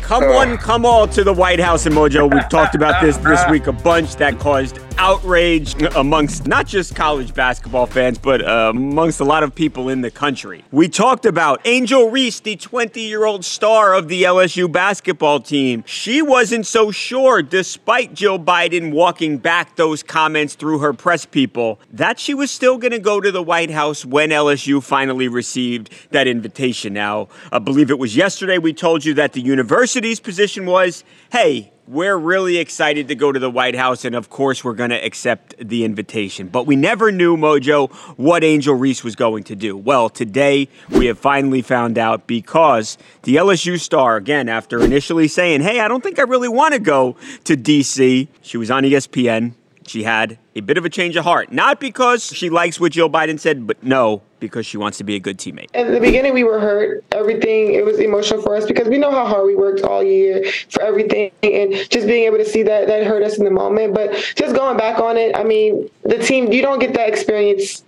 Come 0.09 0.27
one, 0.33 0.57
come 0.57 0.87
all 0.87 1.07
to 1.07 1.23
the 1.23 1.31
White 1.31 1.59
House 1.59 1.85
in 1.85 1.93
Mojo. 1.93 2.33
We've 2.33 2.49
talked 2.49 2.73
about 2.73 2.99
this 2.99 3.15
this 3.17 3.39
week 3.51 3.67
a 3.67 3.71
bunch. 3.71 4.15
That 4.15 4.39
caused 4.39 4.79
outrage 4.99 5.81
amongst 5.95 6.45
not 6.45 6.67
just 6.67 6.93
college 6.93 7.33
basketball 7.33 7.85
fans, 7.85 8.17
but 8.17 8.45
uh, 8.45 8.73
amongst 8.75 9.21
a 9.21 9.23
lot 9.23 9.43
of 9.43 9.55
people 9.55 9.87
in 9.87 10.01
the 10.01 10.11
country. 10.11 10.65
We 10.71 10.89
talked 10.89 11.25
about 11.25 11.61
Angel 11.65 12.09
Reese, 12.09 12.41
the 12.41 12.57
20 12.57 12.99
year 12.99 13.23
old 13.23 13.45
star 13.45 13.93
of 13.93 14.09
the 14.09 14.23
LSU 14.23 14.69
basketball 14.69 15.39
team. 15.39 15.85
She 15.87 16.21
wasn't 16.21 16.67
so 16.67 16.91
sure, 16.91 17.41
despite 17.41 18.13
Jill 18.13 18.37
Biden 18.37 18.91
walking 18.91 19.37
back 19.37 19.77
those 19.77 20.03
comments 20.03 20.55
through 20.55 20.79
her 20.79 20.91
press 20.91 21.25
people, 21.25 21.79
that 21.93 22.19
she 22.19 22.33
was 22.33 22.51
still 22.51 22.77
going 22.77 22.91
to 22.91 22.99
go 22.99 23.21
to 23.21 23.31
the 23.31 23.41
White 23.41 23.71
House 23.71 24.03
when 24.05 24.31
LSU 24.31 24.83
finally 24.83 25.29
received 25.29 25.91
that 26.11 26.27
invitation. 26.27 26.91
Now, 26.91 27.29
I 27.53 27.59
believe 27.59 27.89
it 27.89 27.99
was 27.99 28.17
yesterday 28.17 28.57
we 28.57 28.73
told 28.73 29.05
you 29.05 29.13
that 29.13 29.31
the 29.31 29.41
university's 29.41 30.19
position 30.19 30.65
was 30.65 31.05
hey, 31.31 31.71
we're 31.89 32.17
really 32.17 32.57
excited 32.57 33.07
to 33.07 33.15
go 33.15 33.31
to 33.31 33.39
the 33.39 33.49
White 33.49 33.75
House, 33.75 34.05
and 34.05 34.13
of 34.13 34.29
course, 34.29 34.63
we're 34.63 34.75
going 34.75 34.91
to 34.91 35.03
accept 35.03 35.55
the 35.57 35.83
invitation. 35.83 36.47
But 36.47 36.67
we 36.67 36.75
never 36.75 37.11
knew, 37.11 37.35
Mojo, 37.35 37.89
what 38.15 38.43
Angel 38.43 38.75
Reese 38.75 39.03
was 39.03 39.15
going 39.15 39.43
to 39.45 39.55
do. 39.55 39.75
Well, 39.75 40.07
today 40.07 40.69
we 40.89 41.07
have 41.07 41.17
finally 41.17 41.63
found 41.63 41.97
out 41.97 42.27
because 42.27 42.99
the 43.23 43.37
LSU 43.37 43.79
star, 43.79 44.17
again, 44.17 44.47
after 44.47 44.83
initially 44.83 45.27
saying, 45.27 45.61
hey, 45.61 45.79
I 45.79 45.87
don't 45.87 46.03
think 46.03 46.19
I 46.19 46.23
really 46.23 46.47
want 46.47 46.75
to 46.75 46.79
go 46.79 47.15
to 47.45 47.55
D.C., 47.55 48.27
she 48.43 48.57
was 48.57 48.69
on 48.69 48.83
ESPN. 48.83 49.53
She 49.87 50.03
had 50.03 50.37
a 50.55 50.59
bit 50.59 50.77
of 50.77 50.85
a 50.85 50.89
change 50.89 51.15
of 51.15 51.23
heart. 51.23 51.51
Not 51.51 51.79
because 51.79 52.23
she 52.23 52.51
likes 52.51 52.79
what 52.79 52.91
Joe 52.91 53.09
Biden 53.09 53.39
said, 53.39 53.65
but 53.65 53.83
no, 53.83 54.21
because 54.39 54.65
she 54.65 54.77
wants 54.77 54.97
to 54.97 55.03
be 55.03 55.15
a 55.15 55.19
good 55.19 55.37
teammate. 55.37 55.67
At 55.73 55.91
the 55.91 55.99
beginning, 55.99 56.33
we 56.33 56.43
were 56.43 56.59
hurt. 56.59 57.03
Everything, 57.11 57.73
it 57.73 57.85
was 57.85 57.99
emotional 57.99 58.41
for 58.41 58.55
us 58.55 58.65
because 58.65 58.87
we 58.87 58.97
know 58.97 59.11
how 59.11 59.25
hard 59.25 59.45
we 59.45 59.55
worked 59.55 59.81
all 59.81 60.03
year 60.03 60.43
for 60.69 60.81
everything. 60.81 61.31
And 61.43 61.73
just 61.89 62.07
being 62.07 62.25
able 62.25 62.37
to 62.37 62.45
see 62.45 62.63
that, 62.63 62.87
that 62.87 63.05
hurt 63.05 63.23
us 63.23 63.37
in 63.37 63.45
the 63.45 63.51
moment. 63.51 63.93
But 63.93 64.13
just 64.35 64.55
going 64.55 64.77
back 64.77 64.99
on 64.99 65.17
it, 65.17 65.35
I 65.35 65.43
mean, 65.43 65.89
the 66.03 66.17
team, 66.17 66.51
you 66.51 66.61
don't 66.61 66.79
get 66.79 66.93
that 66.93 67.09
experience 67.09 67.83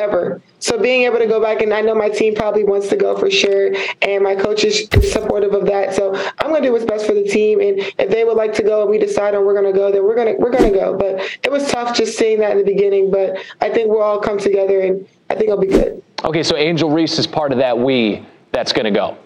ever. 0.00 0.40
So 0.58 0.78
being 0.78 1.02
able 1.04 1.18
to 1.18 1.26
go 1.26 1.40
back 1.40 1.62
and 1.62 1.72
I 1.72 1.80
know 1.80 1.94
my 1.94 2.08
team 2.08 2.34
probably 2.34 2.64
wants 2.64 2.88
to 2.88 2.96
go 2.96 3.16
for 3.16 3.30
sure, 3.30 3.74
and 4.02 4.22
my 4.22 4.34
coach 4.34 4.64
is 4.64 4.88
supportive 5.10 5.54
of 5.54 5.66
that. 5.66 5.94
So 5.94 6.14
I'm 6.38 6.50
gonna 6.50 6.62
do 6.62 6.72
what's 6.72 6.84
best 6.84 7.06
for 7.06 7.14
the 7.14 7.24
team, 7.24 7.60
and 7.60 7.78
if 7.98 8.10
they 8.10 8.24
would 8.24 8.36
like 8.36 8.54
to 8.54 8.62
go 8.62 8.82
and 8.82 8.90
we 8.90 8.98
decide 8.98 9.34
on 9.34 9.44
we're 9.44 9.54
gonna 9.54 9.72
go, 9.72 9.90
then 9.90 10.02
we're 10.04 10.16
gonna 10.16 10.34
we're 10.38 10.50
gonna 10.50 10.70
go. 10.70 10.96
But 10.96 11.20
it 11.42 11.50
was 11.50 11.70
tough 11.70 11.96
just 11.96 12.16
seeing 12.18 12.40
that 12.40 12.52
in 12.52 12.58
the 12.58 12.64
beginning, 12.64 13.10
but 13.10 13.38
I 13.60 13.70
think 13.70 13.90
we'll 13.90 14.02
all 14.02 14.20
come 14.20 14.38
together, 14.38 14.80
and 14.80 15.06
I 15.30 15.34
think 15.34 15.50
I'll 15.50 15.60
be 15.60 15.68
good. 15.68 16.02
Okay, 16.24 16.42
so 16.42 16.56
Angel 16.56 16.90
Reese 16.90 17.18
is 17.18 17.26
part 17.26 17.52
of 17.52 17.58
that 17.58 17.78
we 17.78 18.26
that's 18.52 18.72
gonna 18.72 18.90
go. 18.90 19.16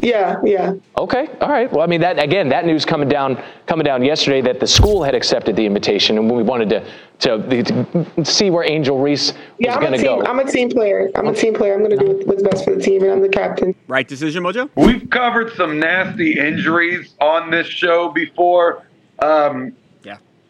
Yeah, 0.00 0.40
yeah. 0.44 0.74
Okay, 0.96 1.28
all 1.40 1.48
right. 1.48 1.70
Well, 1.70 1.82
I 1.82 1.86
mean 1.86 2.00
that 2.00 2.22
again, 2.22 2.48
that 2.48 2.64
news 2.66 2.84
coming 2.84 3.08
down 3.08 3.42
coming 3.66 3.84
down 3.84 4.02
yesterday 4.02 4.40
that 4.42 4.60
the 4.60 4.66
school 4.66 5.02
had 5.02 5.14
accepted 5.14 5.56
the 5.56 5.66
invitation, 5.66 6.18
and 6.18 6.30
we 6.30 6.42
wanted 6.42 6.68
to 6.70 6.86
to, 7.20 7.62
to 7.62 8.24
see 8.24 8.50
where 8.50 8.68
Angel 8.68 8.98
Reese 8.98 9.32
was 9.32 9.40
yeah, 9.58 9.78
going 9.78 9.92
to 9.92 10.02
go. 10.02 10.22
Yeah, 10.22 10.30
I'm 10.30 10.40
a 10.40 10.50
team 10.50 10.68
player. 10.68 11.10
I'm 11.14 11.28
a 11.28 11.34
team 11.34 11.54
player. 11.54 11.74
I'm 11.74 11.80
going 11.84 11.96
to 11.98 12.04
do 12.04 12.26
what's 12.26 12.42
best 12.42 12.64
for 12.64 12.74
the 12.74 12.80
team, 12.80 13.02
and 13.02 13.12
I'm 13.12 13.22
the 13.22 13.28
captain. 13.28 13.74
Right 13.86 14.06
decision, 14.06 14.42
Mojo. 14.42 14.68
We've 14.74 15.08
covered 15.10 15.52
some 15.54 15.78
nasty 15.78 16.38
injuries 16.38 17.14
on 17.20 17.50
this 17.50 17.66
show 17.66 18.08
before. 18.08 18.84
Um, 19.20 19.66
yeah. 19.66 19.70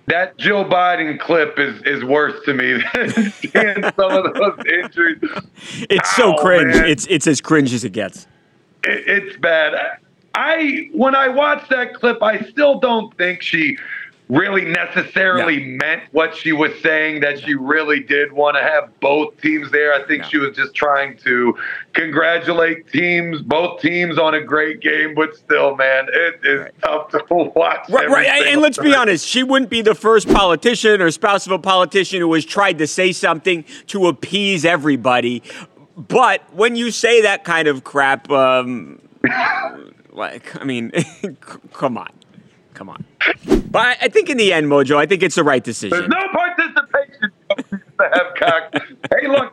That 0.06 0.36
Joe 0.36 0.64
Biden 0.64 1.18
clip 1.18 1.58
is, 1.58 1.80
is 1.82 2.04
worse 2.04 2.38
to 2.44 2.52
me 2.52 2.82
than 2.94 3.10
seeing 3.10 3.82
some 3.96 4.12
of 4.12 4.34
those 4.34 4.58
injuries. 4.66 5.18
It's 5.88 6.08
Ow, 6.12 6.16
so 6.16 6.36
oh, 6.36 6.42
cringe. 6.42 6.74
Man. 6.74 6.86
It's 6.86 7.06
it's 7.06 7.26
as 7.26 7.40
cringe 7.40 7.72
as 7.72 7.84
it 7.84 7.92
gets 7.92 8.26
it, 8.84 9.04
it's 9.06 9.36
bad. 9.38 9.98
I 10.34 10.88
when 10.92 11.14
I 11.14 11.28
watch 11.28 11.68
that 11.70 11.94
clip, 11.94 12.22
I 12.22 12.40
still 12.42 12.80
don't 12.80 13.16
think 13.16 13.42
she 13.42 13.76
really 14.28 14.64
necessarily 14.64 15.60
no. 15.60 15.76
meant 15.84 16.02
what 16.12 16.34
she 16.34 16.52
was 16.52 16.72
saying 16.82 17.20
that 17.20 17.40
she 17.40 17.54
really 17.54 18.00
did 18.00 18.32
want 18.32 18.56
to 18.56 18.62
have 18.62 18.98
both 19.00 19.38
teams 19.40 19.70
there. 19.70 19.92
I 19.92 20.06
think 20.06 20.22
no. 20.22 20.28
she 20.28 20.38
was 20.38 20.56
just 20.56 20.74
trying 20.74 21.16
to 21.18 21.56
congratulate 21.92 22.88
teams, 22.90 23.42
both 23.42 23.80
teams 23.80 24.18
on 24.18 24.34
a 24.34 24.42
great 24.42 24.80
game, 24.80 25.14
but 25.14 25.36
still, 25.36 25.76
man, 25.76 26.06
it 26.10 26.40
is 26.42 26.60
right. 26.60 26.72
tough 26.82 27.10
to 27.10 27.24
watch. 27.54 27.88
Right, 27.90 28.08
right. 28.08 28.46
and 28.46 28.60
let's 28.60 28.78
be 28.78 28.94
honest, 28.94 29.26
she 29.26 29.42
wouldn't 29.42 29.70
be 29.70 29.82
the 29.82 29.94
first 29.94 30.28
politician 30.28 31.02
or 31.02 31.10
spouse 31.10 31.46
of 31.46 31.52
a 31.52 31.58
politician 31.58 32.20
who 32.20 32.32
has 32.34 32.44
tried 32.44 32.78
to 32.78 32.86
say 32.86 33.12
something 33.12 33.64
to 33.88 34.06
appease 34.06 34.64
everybody. 34.64 35.42
But 35.96 36.42
when 36.54 36.76
you 36.76 36.90
say 36.90 37.22
that 37.22 37.44
kind 37.44 37.68
of 37.68 37.84
crap, 37.84 38.30
um, 38.30 39.00
like, 40.10 40.60
I 40.60 40.64
mean, 40.64 40.92
come 41.72 41.98
on. 41.98 42.10
Come 42.74 42.88
on. 42.88 43.04
But 43.70 43.98
I 44.00 44.08
think 44.08 44.30
in 44.30 44.36
the 44.36 44.52
end, 44.52 44.66
Mojo, 44.68 44.96
I 44.96 45.06
think 45.06 45.22
it's 45.22 45.34
the 45.34 45.44
right 45.44 45.62
decision. 45.62 45.90
There's 45.90 46.08
no 46.08 46.28
participation 46.32 47.32
to 47.98 48.10
have 48.12 48.34
cock. 48.36 48.74
hey, 49.10 49.28
look, 49.28 49.52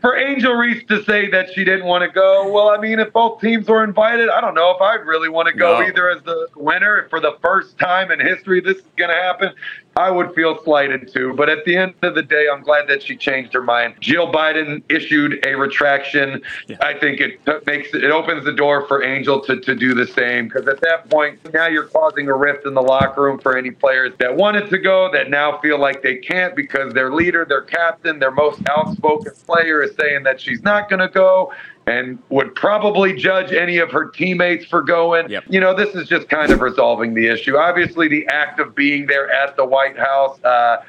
for 0.00 0.16
Angel 0.16 0.54
Reese 0.54 0.84
to 0.88 1.02
say 1.04 1.30
that 1.30 1.52
she 1.54 1.64
didn't 1.64 1.86
want 1.86 2.02
to 2.02 2.08
go, 2.08 2.50
well, 2.50 2.70
I 2.70 2.78
mean, 2.78 2.98
if 2.98 3.12
both 3.12 3.40
teams 3.40 3.68
were 3.68 3.84
invited, 3.84 4.28
I 4.28 4.40
don't 4.40 4.54
know 4.54 4.70
if 4.70 4.80
I'd 4.80 5.06
really 5.06 5.28
want 5.28 5.48
to 5.48 5.54
go 5.54 5.80
no. 5.80 5.86
either 5.86 6.10
as 6.10 6.22
the 6.24 6.48
winner. 6.56 7.06
For 7.10 7.20
the 7.20 7.36
first 7.42 7.78
time 7.78 8.10
in 8.10 8.20
history, 8.20 8.60
this 8.60 8.78
is 8.78 8.84
going 8.96 9.10
to 9.10 9.16
happen. 9.16 9.54
I 9.96 10.10
would 10.10 10.34
feel 10.34 10.62
slighted 10.64 11.12
too. 11.12 11.34
But 11.34 11.48
at 11.48 11.64
the 11.64 11.76
end 11.76 11.94
of 12.02 12.14
the 12.14 12.22
day, 12.22 12.46
I'm 12.52 12.62
glad 12.62 12.88
that 12.88 13.02
she 13.02 13.16
changed 13.16 13.52
her 13.54 13.62
mind. 13.62 13.94
Jill 14.00 14.32
Biden 14.32 14.82
issued 14.88 15.44
a 15.46 15.54
retraction. 15.54 16.42
Yeah. 16.66 16.76
I 16.80 16.94
think 16.98 17.20
it 17.20 17.40
makes 17.66 17.94
it 17.94 18.10
opens 18.10 18.44
the 18.44 18.52
door 18.52 18.86
for 18.86 19.04
Angel 19.04 19.40
to, 19.40 19.60
to 19.60 19.74
do 19.74 19.94
the 19.94 20.06
same 20.06 20.48
because 20.48 20.66
at 20.66 20.80
that 20.80 21.08
point, 21.10 21.38
now 21.52 21.66
you're 21.66 21.86
causing 21.86 22.28
a 22.28 22.36
rift 22.36 22.66
in 22.66 22.74
the 22.74 22.82
locker 22.82 23.22
room 23.22 23.38
for 23.38 23.56
any 23.56 23.70
players 23.70 24.12
that 24.18 24.34
wanted 24.34 24.68
to 24.70 24.78
go 24.78 25.10
that 25.12 25.30
now 25.30 25.58
feel 25.58 25.78
like 25.78 26.02
they 26.02 26.16
can't 26.16 26.56
because 26.56 26.92
their 26.92 27.12
leader, 27.12 27.44
their 27.44 27.62
captain, 27.62 28.18
their 28.18 28.30
most 28.30 28.60
outspoken 28.68 29.32
player 29.46 29.82
is 29.82 29.94
saying 29.96 30.24
that 30.24 30.40
she's 30.40 30.62
not 30.62 30.88
going 30.88 31.00
to 31.00 31.08
go 31.08 31.52
and 31.86 32.18
would 32.30 32.54
probably 32.54 33.14
judge 33.14 33.52
any 33.52 33.78
of 33.78 33.90
her 33.90 34.06
teammates 34.06 34.64
for 34.64 34.80
going. 34.82 35.28
Yep. 35.28 35.44
You 35.48 35.60
know, 35.60 35.74
this 35.74 35.94
is 35.94 36.08
just 36.08 36.28
kind 36.28 36.50
of 36.50 36.60
resolving 36.60 37.14
the 37.14 37.28
issue. 37.28 37.56
Obviously, 37.56 38.08
the 38.08 38.26
act 38.28 38.58
of 38.58 38.74
being 38.74 39.06
there 39.06 39.30
at 39.30 39.56
the 39.56 39.64
White 39.64 39.98
House. 39.98 40.42
Uh, 40.42 40.82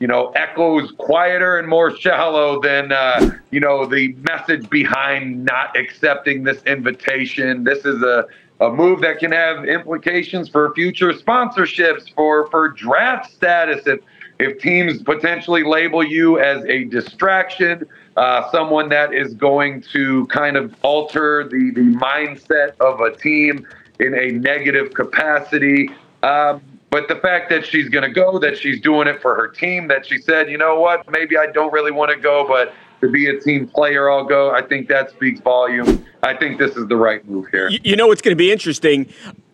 you 0.00 0.08
know, 0.08 0.32
echoes 0.34 0.90
quieter 0.98 1.60
and 1.60 1.68
more 1.68 1.96
shallow 1.96 2.60
than, 2.60 2.90
uh, 2.90 3.38
you 3.52 3.60
know, 3.60 3.86
the 3.86 4.16
message 4.28 4.68
behind 4.68 5.44
not 5.44 5.76
accepting 5.76 6.42
this 6.42 6.60
invitation. 6.64 7.62
This 7.62 7.84
is 7.84 8.02
a, 8.02 8.26
a 8.58 8.68
move 8.72 9.00
that 9.02 9.20
can 9.20 9.30
have 9.30 9.64
implications 9.64 10.48
for 10.48 10.74
future 10.74 11.12
sponsorships, 11.12 12.12
for, 12.14 12.48
for 12.50 12.70
draft 12.70 13.30
status. 13.30 13.86
If, 13.86 14.00
if 14.40 14.60
teams 14.60 15.00
potentially 15.04 15.62
label 15.62 16.02
you 16.02 16.40
as 16.40 16.64
a 16.64 16.82
distraction, 16.84 17.86
uh, 18.16 18.50
someone 18.50 18.88
that 18.90 19.14
is 19.14 19.34
going 19.34 19.82
to 19.92 20.26
kind 20.26 20.56
of 20.56 20.74
alter 20.82 21.48
the, 21.48 21.70
the 21.74 21.96
mindset 21.96 22.76
of 22.80 23.00
a 23.00 23.14
team 23.16 23.66
in 24.00 24.14
a 24.14 24.32
negative 24.32 24.92
capacity. 24.94 25.90
Um, 26.22 26.62
but 26.90 27.08
the 27.08 27.16
fact 27.16 27.48
that 27.50 27.66
she's 27.66 27.88
going 27.88 28.04
to 28.04 28.10
go, 28.10 28.38
that 28.38 28.58
she's 28.58 28.80
doing 28.80 29.08
it 29.08 29.22
for 29.22 29.34
her 29.34 29.48
team, 29.48 29.88
that 29.88 30.06
she 30.06 30.18
said, 30.18 30.50
you 30.50 30.58
know 30.58 30.78
what, 30.78 31.10
maybe 31.10 31.38
I 31.38 31.46
don't 31.46 31.72
really 31.72 31.90
want 31.90 32.10
to 32.10 32.18
go, 32.18 32.46
but 32.46 32.74
to 33.00 33.08
be 33.10 33.28
a 33.28 33.40
team 33.40 33.66
player, 33.66 34.10
I'll 34.10 34.24
go. 34.24 34.50
I 34.50 34.62
think 34.62 34.88
that 34.88 35.10
speaks 35.10 35.40
volume. 35.40 36.04
I 36.22 36.36
think 36.36 36.58
this 36.58 36.76
is 36.76 36.86
the 36.88 36.96
right 36.96 37.26
move 37.28 37.46
here. 37.50 37.68
You, 37.68 37.80
you 37.82 37.96
know 37.96 38.06
what's 38.06 38.22
going 38.22 38.32
to 38.32 38.38
be 38.38 38.52
interesting? 38.52 39.12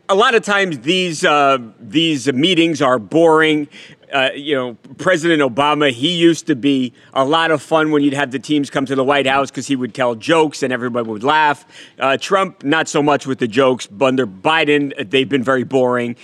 A 0.08 0.14
lot 0.14 0.34
of 0.34 0.42
times 0.42 0.80
these 0.80 1.24
uh, 1.24 1.58
these 1.80 2.32
meetings 2.32 2.82
are 2.82 2.98
boring. 2.98 3.68
Uh, 4.12 4.30
you 4.34 4.54
know, 4.54 4.74
President 4.96 5.42
Obama, 5.42 5.90
he 5.90 6.16
used 6.16 6.46
to 6.46 6.56
be 6.56 6.92
a 7.12 7.24
lot 7.24 7.50
of 7.50 7.60
fun 7.60 7.90
when 7.90 8.02
you'd 8.02 8.14
have 8.14 8.30
the 8.30 8.38
teams 8.38 8.70
come 8.70 8.86
to 8.86 8.94
the 8.94 9.04
White 9.04 9.26
House 9.26 9.50
because 9.50 9.66
he 9.66 9.76
would 9.76 9.94
tell 9.94 10.14
jokes 10.14 10.62
and 10.62 10.72
everybody 10.72 11.08
would 11.08 11.22
laugh. 11.22 11.66
Uh, 11.98 12.16
Trump, 12.16 12.64
not 12.64 12.88
so 12.88 13.02
much 13.02 13.26
with 13.26 13.38
the 13.38 13.48
jokes. 13.48 13.88
Under 14.00 14.26
Biden, 14.26 15.10
they've 15.10 15.28
been 15.28 15.42
very 15.42 15.64
boring. 15.64 16.16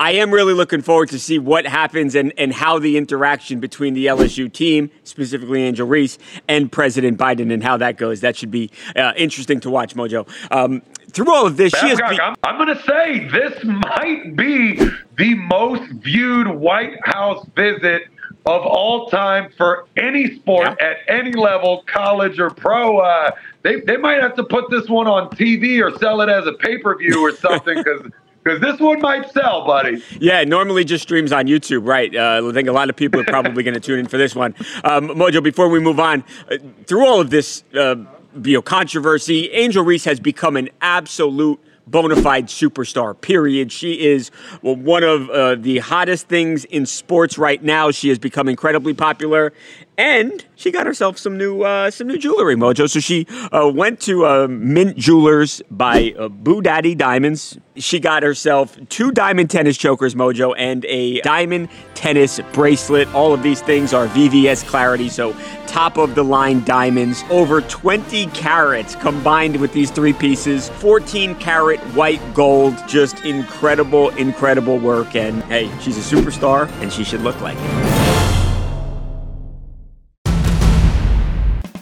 I 0.00 0.12
am 0.12 0.30
really 0.30 0.52
looking 0.54 0.80
forward 0.82 1.08
to 1.10 1.18
see 1.18 1.38
what 1.40 1.66
happens 1.66 2.14
and, 2.14 2.32
and 2.38 2.52
how 2.52 2.78
the 2.78 2.96
interaction 2.96 3.58
between 3.58 3.94
the 3.94 4.06
LSU 4.06 4.52
team, 4.52 4.90
specifically 5.02 5.62
Angel 5.64 5.86
Reese, 5.88 6.18
and 6.48 6.70
President 6.70 7.18
Biden 7.18 7.52
and 7.52 7.64
how 7.64 7.76
that 7.78 7.96
goes. 7.96 8.20
That 8.20 8.36
should 8.36 8.52
be 8.52 8.70
uh, 8.94 9.12
interesting 9.16 9.58
to 9.60 9.70
watch, 9.70 9.96
Mojo. 9.96 10.28
Um, 10.52 10.82
through 11.10 11.32
all 11.34 11.46
of 11.46 11.56
this, 11.56 11.72
she 11.72 11.88
has. 11.88 11.98
Babcock, 11.98 12.16
Be- 12.16 12.22
I'm, 12.22 12.34
I'm 12.44 12.64
going 12.64 12.76
to 12.76 12.82
say 12.84 13.28
this 13.28 13.64
might 13.64 14.36
be 14.36 14.76
the 15.16 15.34
most 15.34 15.90
viewed 15.94 16.46
White 16.46 16.96
House 17.04 17.44
visit 17.56 18.02
of 18.46 18.62
all 18.62 19.08
time 19.08 19.50
for 19.56 19.86
any 19.96 20.36
sport 20.36 20.76
Yeah. 20.80 20.86
at 20.90 20.96
any 21.08 21.32
level, 21.32 21.82
college 21.86 22.38
or 22.38 22.50
pro. 22.50 22.98
Uh, 22.98 23.32
they, 23.62 23.80
they 23.80 23.96
might 23.96 24.22
have 24.22 24.36
to 24.36 24.44
put 24.44 24.70
this 24.70 24.88
one 24.88 25.08
on 25.08 25.28
TV 25.30 25.82
or 25.82 25.98
sell 25.98 26.20
it 26.20 26.28
as 26.28 26.46
a 26.46 26.52
pay 26.52 26.78
per 26.78 26.96
view 26.96 27.20
or 27.26 27.32
something 27.36 27.78
because. 27.78 28.12
Because 28.48 28.62
this 28.62 28.80
one 28.80 29.02
might 29.02 29.30
sell, 29.30 29.66
buddy. 29.66 30.02
Yeah, 30.18 30.42
normally 30.44 30.82
just 30.82 31.02
streams 31.02 31.32
on 31.32 31.48
YouTube, 31.48 31.86
right? 31.86 32.14
Uh, 32.14 32.48
I 32.48 32.52
think 32.54 32.66
a 32.66 32.72
lot 32.72 32.88
of 32.88 32.96
people 32.96 33.20
are 33.20 33.24
probably 33.24 33.62
going 33.62 33.74
to 33.74 33.80
tune 33.80 33.98
in 33.98 34.06
for 34.06 34.16
this 34.16 34.34
one. 34.34 34.54
Um, 34.84 35.08
Mojo, 35.08 35.42
before 35.42 35.68
we 35.68 35.80
move 35.80 36.00
on, 36.00 36.24
uh, 36.50 36.56
through 36.86 37.06
all 37.06 37.20
of 37.20 37.28
this, 37.28 37.62
uh, 37.74 37.96
you 38.42 38.54
know, 38.54 38.62
controversy, 38.62 39.50
Angel 39.50 39.84
Reese 39.84 40.06
has 40.06 40.18
become 40.18 40.56
an 40.56 40.70
absolute 40.80 41.60
bona 41.86 42.16
fide 42.16 42.46
superstar. 42.46 43.20
Period. 43.20 43.70
She 43.70 44.00
is 44.00 44.30
well, 44.62 44.76
one 44.76 45.04
of 45.04 45.28
uh, 45.28 45.56
the 45.56 45.78
hottest 45.78 46.28
things 46.28 46.64
in 46.64 46.86
sports 46.86 47.36
right 47.36 47.62
now. 47.62 47.90
She 47.90 48.08
has 48.08 48.18
become 48.18 48.48
incredibly 48.48 48.94
popular, 48.94 49.52
and 49.98 50.44
she 50.54 50.70
got 50.70 50.86
herself 50.86 51.18
some 51.18 51.36
new 51.36 51.62
uh, 51.62 51.90
some 51.90 52.06
new 52.06 52.16
jewelry, 52.16 52.54
Mojo. 52.54 52.88
So 52.88 53.00
she 53.00 53.26
uh, 53.52 53.70
went 53.74 54.00
to 54.02 54.24
uh, 54.24 54.46
Mint 54.48 54.96
Jewelers 54.96 55.60
by 55.70 56.14
uh, 56.16 56.28
Boo 56.28 56.62
Daddy 56.62 56.94
Diamonds. 56.94 57.58
She 57.74 57.98
got 57.98 58.22
herself 58.22 58.78
two 58.88 59.10
diamond 59.10 59.50
tennis 59.50 59.76
chokers, 59.76 60.14
Mojo, 60.14 60.54
and 60.56 60.84
a 60.86 61.20
diamond 61.22 61.68
tennis 61.94 62.40
bracelet. 62.52 63.12
All 63.12 63.34
of 63.34 63.42
these 63.42 63.60
things 63.60 63.92
are 63.92 64.06
VVS 64.06 64.66
clarity, 64.66 65.08
so 65.08 65.36
top 65.66 65.98
of 65.98 66.14
the 66.14 66.24
line 66.24 66.64
diamonds. 66.64 67.24
Over 67.28 67.60
20 67.60 68.26
carats 68.26 68.94
combined 68.94 69.60
with 69.60 69.72
these 69.72 69.90
three 69.90 70.12
pieces. 70.12 70.68
14 70.68 71.34
carat 71.36 71.80
white 71.94 72.22
gold. 72.34 72.76
Just 72.86 73.24
incredible, 73.24 74.10
incredible 74.10 74.78
work. 74.78 75.16
And 75.16 75.42
hey, 75.44 75.70
she's 75.80 75.98
a 75.98 76.16
superstar, 76.16 76.70
and 76.80 76.92
she 76.92 77.02
should 77.02 77.20
look 77.20 77.40
like 77.40 77.58
it. 77.58 77.97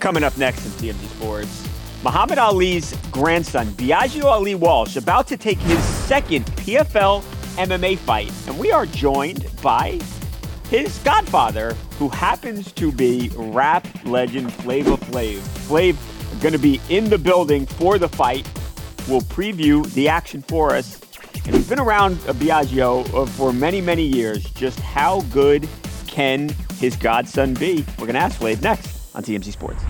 Coming 0.06 0.22
up 0.22 0.36
next 0.36 0.64
in 0.64 0.70
TMZ 0.70 1.04
Sports, 1.16 1.68
Muhammad 2.04 2.38
Ali's 2.38 2.96
grandson, 3.10 3.66
Biaggio 3.70 4.26
Ali 4.26 4.54
Walsh, 4.54 4.94
about 4.94 5.26
to 5.26 5.36
take 5.36 5.58
his 5.58 5.82
second 5.82 6.46
PFL 6.46 7.22
MMA 7.56 7.98
fight. 7.98 8.32
And 8.46 8.56
we 8.56 8.70
are 8.70 8.86
joined 8.86 9.48
by 9.62 9.98
his 10.70 10.96
godfather, 10.98 11.74
who 11.98 12.08
happens 12.08 12.70
to 12.74 12.92
be 12.92 13.32
rap 13.34 13.84
legend 14.04 14.54
Flavor 14.54 14.96
Flav. 14.96 15.40
Flav 15.66 16.40
going 16.40 16.52
to 16.52 16.58
be 16.60 16.80
in 16.88 17.10
the 17.10 17.18
building 17.18 17.66
for 17.66 17.98
the 17.98 18.08
fight. 18.08 18.48
Will 19.08 19.22
preview 19.22 19.84
the 19.94 20.08
action 20.08 20.40
for 20.42 20.72
us. 20.76 21.00
And 21.46 21.56
he's 21.56 21.68
been 21.68 21.80
around 21.80 22.18
Biaggio 22.18 23.12
uh, 23.12 23.26
for 23.26 23.52
many, 23.52 23.80
many 23.80 24.04
years. 24.04 24.44
Just 24.50 24.78
how 24.78 25.22
good 25.32 25.68
can 26.06 26.50
his 26.78 26.94
godson 26.94 27.54
be? 27.54 27.84
We're 27.98 28.06
going 28.06 28.14
to 28.14 28.20
ask 28.20 28.38
Flav 28.38 28.62
next 28.62 28.95
on 29.16 29.22
TMZ 29.22 29.50
Sports. 29.52 29.82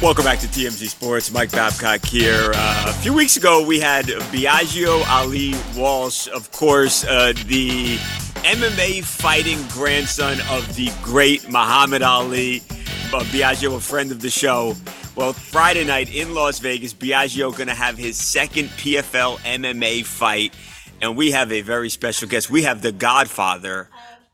Welcome 0.00 0.24
back 0.24 0.38
to 0.40 0.46
TMZ 0.46 0.88
Sports. 0.88 1.32
Mike 1.32 1.50
Babcock 1.50 2.04
here. 2.04 2.52
Uh, 2.54 2.84
a 2.88 2.92
few 2.92 3.12
weeks 3.12 3.36
ago, 3.36 3.66
we 3.66 3.80
had 3.80 4.04
Biaggio 4.06 5.04
Ali 5.08 5.54
Walsh, 5.76 6.28
of 6.28 6.52
course, 6.52 7.04
uh, 7.04 7.32
the 7.46 7.96
MMA 8.44 9.02
fighting 9.02 9.58
grandson 9.68 10.38
of 10.50 10.76
the 10.76 10.92
great 11.02 11.50
Muhammad 11.50 12.02
Ali. 12.02 12.62
Uh, 13.12 13.24
Biaggio, 13.24 13.74
a 13.74 13.80
friend 13.80 14.12
of 14.12 14.20
the 14.20 14.30
show. 14.30 14.76
Well, 15.18 15.32
Friday 15.32 15.82
night 15.82 16.14
in 16.14 16.32
Las 16.32 16.60
Vegas, 16.60 16.94
Biaggio 16.94 17.50
going 17.50 17.66
to 17.66 17.74
have 17.74 17.98
his 17.98 18.16
second 18.16 18.68
PFL 18.68 19.38
MMA 19.38 20.04
fight, 20.04 20.54
and 21.00 21.16
we 21.16 21.32
have 21.32 21.50
a 21.50 21.60
very 21.60 21.90
special 21.90 22.28
guest. 22.28 22.50
We 22.50 22.62
have 22.62 22.82
the 22.82 22.92
Godfather 22.92 23.90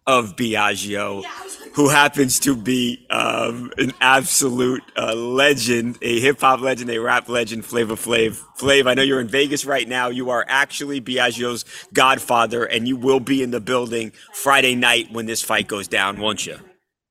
of 0.06 0.36
Biaggio, 0.36 1.24
who 1.72 1.88
happens 1.88 2.38
to 2.40 2.54
be 2.54 3.06
um, 3.08 3.72
an 3.78 3.94
absolute 4.02 4.82
uh, 4.94 5.14
legend, 5.14 5.96
a 6.02 6.20
hip 6.20 6.40
hop 6.40 6.60
legend, 6.60 6.90
a 6.90 6.98
rap 6.98 7.30
legend, 7.30 7.64
Flavor 7.64 7.94
Flav. 7.94 8.38
Flav, 8.58 8.86
I 8.86 8.92
know 8.92 9.00
you're 9.00 9.22
in 9.22 9.28
Vegas 9.28 9.64
right 9.64 9.88
now. 9.88 10.08
You 10.08 10.28
are 10.28 10.44
actually 10.46 11.00
Biaggio's 11.00 11.64
godfather, 11.94 12.62
and 12.62 12.86
you 12.86 12.98
will 12.98 13.20
be 13.20 13.42
in 13.42 13.52
the 13.52 13.60
building 13.60 14.12
Friday 14.34 14.74
night 14.74 15.10
when 15.10 15.24
this 15.24 15.40
fight 15.40 15.66
goes 15.66 15.88
down, 15.88 16.20
won't 16.20 16.46
you? 16.46 16.58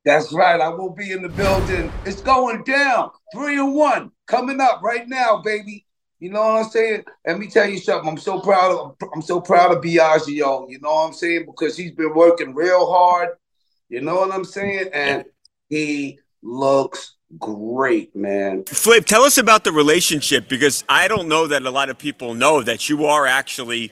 That's 0.06 0.34
right. 0.34 0.60
I 0.60 0.70
will 0.70 0.90
be 0.90 1.12
in 1.12 1.22
the 1.22 1.30
building. 1.30 1.92
It's 2.06 2.22
going 2.22 2.64
down. 2.64 3.12
Three 3.34 3.58
and 3.58 3.74
one 3.74 4.12
coming 4.28 4.60
up 4.60 4.82
right 4.84 5.08
now, 5.08 5.42
baby. 5.42 5.86
You 6.20 6.30
know 6.30 6.42
what 6.42 6.66
I'm 6.66 6.70
saying? 6.70 7.04
Let 7.26 7.40
me 7.40 7.48
tell 7.48 7.70
you 7.70 7.78
something. 7.78 8.10
I'm 8.10 8.18
so 8.18 8.40
proud 8.40 8.72
of 8.72 8.96
I'm 9.14 9.22
so 9.22 9.42
proud 9.42 9.76
of 9.76 9.84
Biaggio. 9.84 10.70
You 10.70 10.80
know 10.82 10.90
what 10.90 11.08
I'm 11.08 11.14
saying? 11.14 11.46
Because 11.46 11.78
he's 11.78 11.92
been 11.92 12.14
working 12.14 12.54
real 12.54 12.92
hard. 12.92 13.30
You 13.90 14.02
know 14.02 14.16
what 14.16 14.32
I'm 14.32 14.46
saying? 14.46 14.90
And 14.94 15.26
he 15.70 16.20
looks 16.42 17.16
great, 17.40 18.16
man. 18.16 18.64
Flav, 18.64 19.06
tell 19.06 19.24
us 19.24 19.38
about 19.38 19.64
the 19.64 19.72
relationship 19.72 20.48
because 20.48 20.84
I 20.88 21.08
don't 21.08 21.28
know 21.28 21.48
that 21.48 21.64
a 21.64 21.72
lot 21.72 21.90
of 21.90 21.98
people 21.98 22.34
know 22.34 22.62
that 22.62 22.90
you 22.90 23.06
are 23.06 23.26
actually 23.26 23.92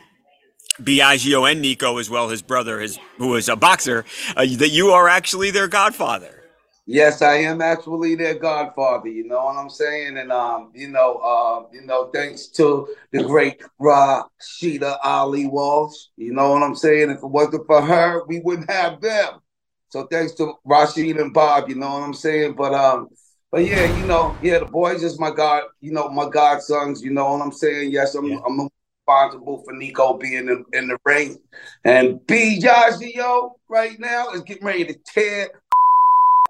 Biaggio 0.84 1.50
and 1.50 1.62
Nico 1.62 1.98
as 1.98 2.10
well, 2.10 2.30
his 2.30 2.42
brother, 2.42 2.80
his 2.80 3.00
who 3.18 3.36
is 3.36 3.50
a 3.50 3.56
boxer, 3.56 4.06
uh, 4.36 4.46
that 4.58 4.70
you 4.70 4.92
are 4.92 5.08
actually 5.08 5.52
their 5.52 5.68
godfather. 5.68 6.42
Yes, 6.88 7.22
I 7.22 7.36
am 7.36 7.62
actually 7.62 8.16
their 8.16 8.34
godfather. 8.34 9.08
You 9.08 9.28
know 9.28 9.46
what 9.46 9.56
I'm 9.56 9.70
saying? 9.70 10.18
And 10.18 10.32
um, 10.32 10.72
you 10.74 10.90
know, 10.90 11.16
uh, 11.18 11.68
you 11.72 11.84
know, 11.86 12.10
thanks 12.14 12.48
to 12.48 12.88
the 13.12 13.24
great 13.24 13.62
Rasheda 13.80 14.98
Ali 15.04 15.46
Walsh. 15.46 15.96
You 16.18 16.34
know 16.34 16.52
what 16.52 16.64
I'm 16.64 16.76
saying? 16.76 17.12
If 17.12 17.18
it 17.18 17.28
wasn't 17.28 17.68
for 17.68 17.82
her, 17.82 18.26
we 18.26 18.40
wouldn't 18.40 18.70
have 18.70 19.00
them. 19.00 19.40
So 19.90 20.08
thanks 20.08 20.34
to 20.34 20.54
Rashid 20.66 21.18
and 21.18 21.34
Bob. 21.34 21.70
You 21.70 21.76
know 21.76 21.94
what 21.94 22.04
I'm 22.04 22.14
saying? 22.14 22.56
But 22.56 22.74
um, 22.74 23.10
but 23.52 23.64
yeah, 23.64 23.96
you 23.98 24.06
know, 24.08 24.36
yeah, 24.42 24.60
the 24.60 24.66
boys 24.66 25.04
is 25.04 25.20
my 25.20 25.32
god. 25.32 25.64
You 25.82 25.92
know, 25.92 26.10
my 26.10 26.30
godsons. 26.30 27.02
You 27.02 27.12
know 27.12 27.32
what 27.32 27.42
I'm 27.42 27.52
saying? 27.52 27.92
Yes, 27.92 28.16
I'm. 28.16 28.32
I'm 28.44 28.70
responsible 29.08 29.64
for 29.64 29.74
Nico 29.74 30.18
being 30.18 30.48
in, 30.48 30.66
in 30.74 30.88
the 30.88 30.98
ring, 31.06 31.38
and 31.84 32.20
Biaggio 32.22 33.52
right 33.70 34.00
now 34.00 34.30
is 34.32 34.42
getting 34.42 34.66
ready 34.66 34.86
to 34.86 34.96
tear 35.06 35.50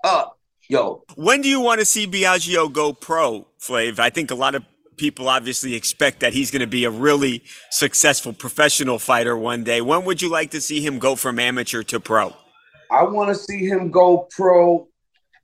up. 0.03 0.37
Yo, 0.69 1.03
When 1.15 1.41
do 1.41 1.49
you 1.49 1.59
want 1.59 1.79
to 1.79 1.85
see 1.85 2.07
Biaggio 2.07 2.71
go 2.71 2.93
pro, 2.93 3.45
Flav? 3.59 3.99
I 3.99 4.09
think 4.09 4.31
a 4.31 4.35
lot 4.35 4.55
of 4.55 4.63
people 4.95 5.27
obviously 5.27 5.75
expect 5.75 6.21
that 6.21 6.31
he's 6.31 6.49
going 6.49 6.61
to 6.61 6.67
be 6.67 6.85
a 6.85 6.89
really 6.89 7.43
successful 7.71 8.31
professional 8.31 8.97
fighter 8.97 9.35
one 9.35 9.65
day. 9.65 9.81
When 9.81 10.05
would 10.05 10.21
you 10.21 10.29
like 10.29 10.51
to 10.51 10.61
see 10.61 10.79
him 10.85 10.97
go 10.97 11.17
from 11.17 11.39
amateur 11.39 11.83
to 11.83 11.99
pro? 11.99 12.33
I 12.89 13.03
want 13.03 13.29
to 13.29 13.35
see 13.35 13.65
him 13.65 13.91
go 13.91 14.29
pro. 14.31 14.87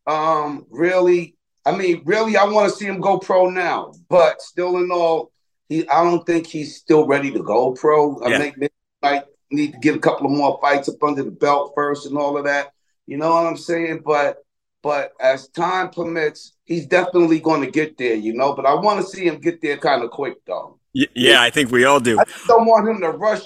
Um, 0.06 0.66
really, 0.70 1.36
I 1.66 1.76
mean, 1.76 2.04
really, 2.06 2.38
I 2.38 2.46
want 2.46 2.72
to 2.72 2.78
see 2.78 2.86
him 2.86 3.02
go 3.02 3.18
pro 3.18 3.50
now. 3.50 3.92
But 4.10 4.42
still, 4.42 4.78
in 4.78 4.90
all, 4.92 5.32
he 5.70 5.88
I 5.90 6.04
don't 6.04 6.26
think 6.26 6.48
he's 6.48 6.76
still 6.78 7.06
ready 7.08 7.32
to 7.32 7.44
go 7.44 7.72
pro. 7.74 8.22
I 8.24 8.30
Yeah. 8.30 8.38
think 8.40 8.58
maybe 8.58 8.74
he 9.02 9.08
might 9.10 9.24
need 9.52 9.74
to 9.74 9.80
get 9.80 9.96
a 9.96 10.00
couple 10.00 10.26
of 10.26 10.32
more 10.32 10.60
fights 10.62 10.90
up 10.90 11.02
under 11.04 11.24
the 11.24 11.32
belt 11.32 11.74
first 11.76 12.06
and 12.06 12.18
all 12.18 12.38
of 12.38 12.46
that. 12.46 12.72
You 13.06 13.18
know 13.18 13.30
what 13.30 13.46
I'm 13.46 13.58
saying? 13.58 14.02
But 14.06 14.38
but 14.84 15.12
as 15.20 15.50
time 15.50 15.90
permits, 15.90 16.54
he's 16.66 16.86
definitely 16.86 17.40
going 17.40 17.62
to 17.62 17.72
get 17.72 17.98
there. 17.98 18.16
You 18.16 18.34
know, 18.34 18.54
but 18.54 18.66
I 18.66 18.74
want 18.74 19.02
to 19.02 19.08
see 19.08 19.26
him 19.26 19.40
get 19.40 19.62
there 19.62 19.78
kind 19.78 20.04
of 20.04 20.12
quick 20.12 20.36
though. 20.46 20.80
Y- 20.96 21.08
yeah, 21.16 21.42
I 21.42 21.50
think 21.50 21.72
we 21.72 21.86
all 21.86 22.00
do. 22.00 22.20
I 22.20 22.24
don't 22.48 22.66
want 22.66 22.88
him 22.88 23.02
to 23.02 23.10
rush 23.12 23.42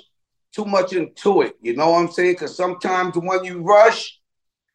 too 0.54 0.66
much 0.66 0.94
into 0.94 1.42
it. 1.42 1.56
You 1.62 1.75
know 1.75 1.92
what 1.92 2.00
I'm 2.00 2.12
saying? 2.12 2.34
Because 2.34 2.56
sometimes 2.56 3.16
when 3.16 3.44
you 3.44 3.62
rush, 3.62 4.20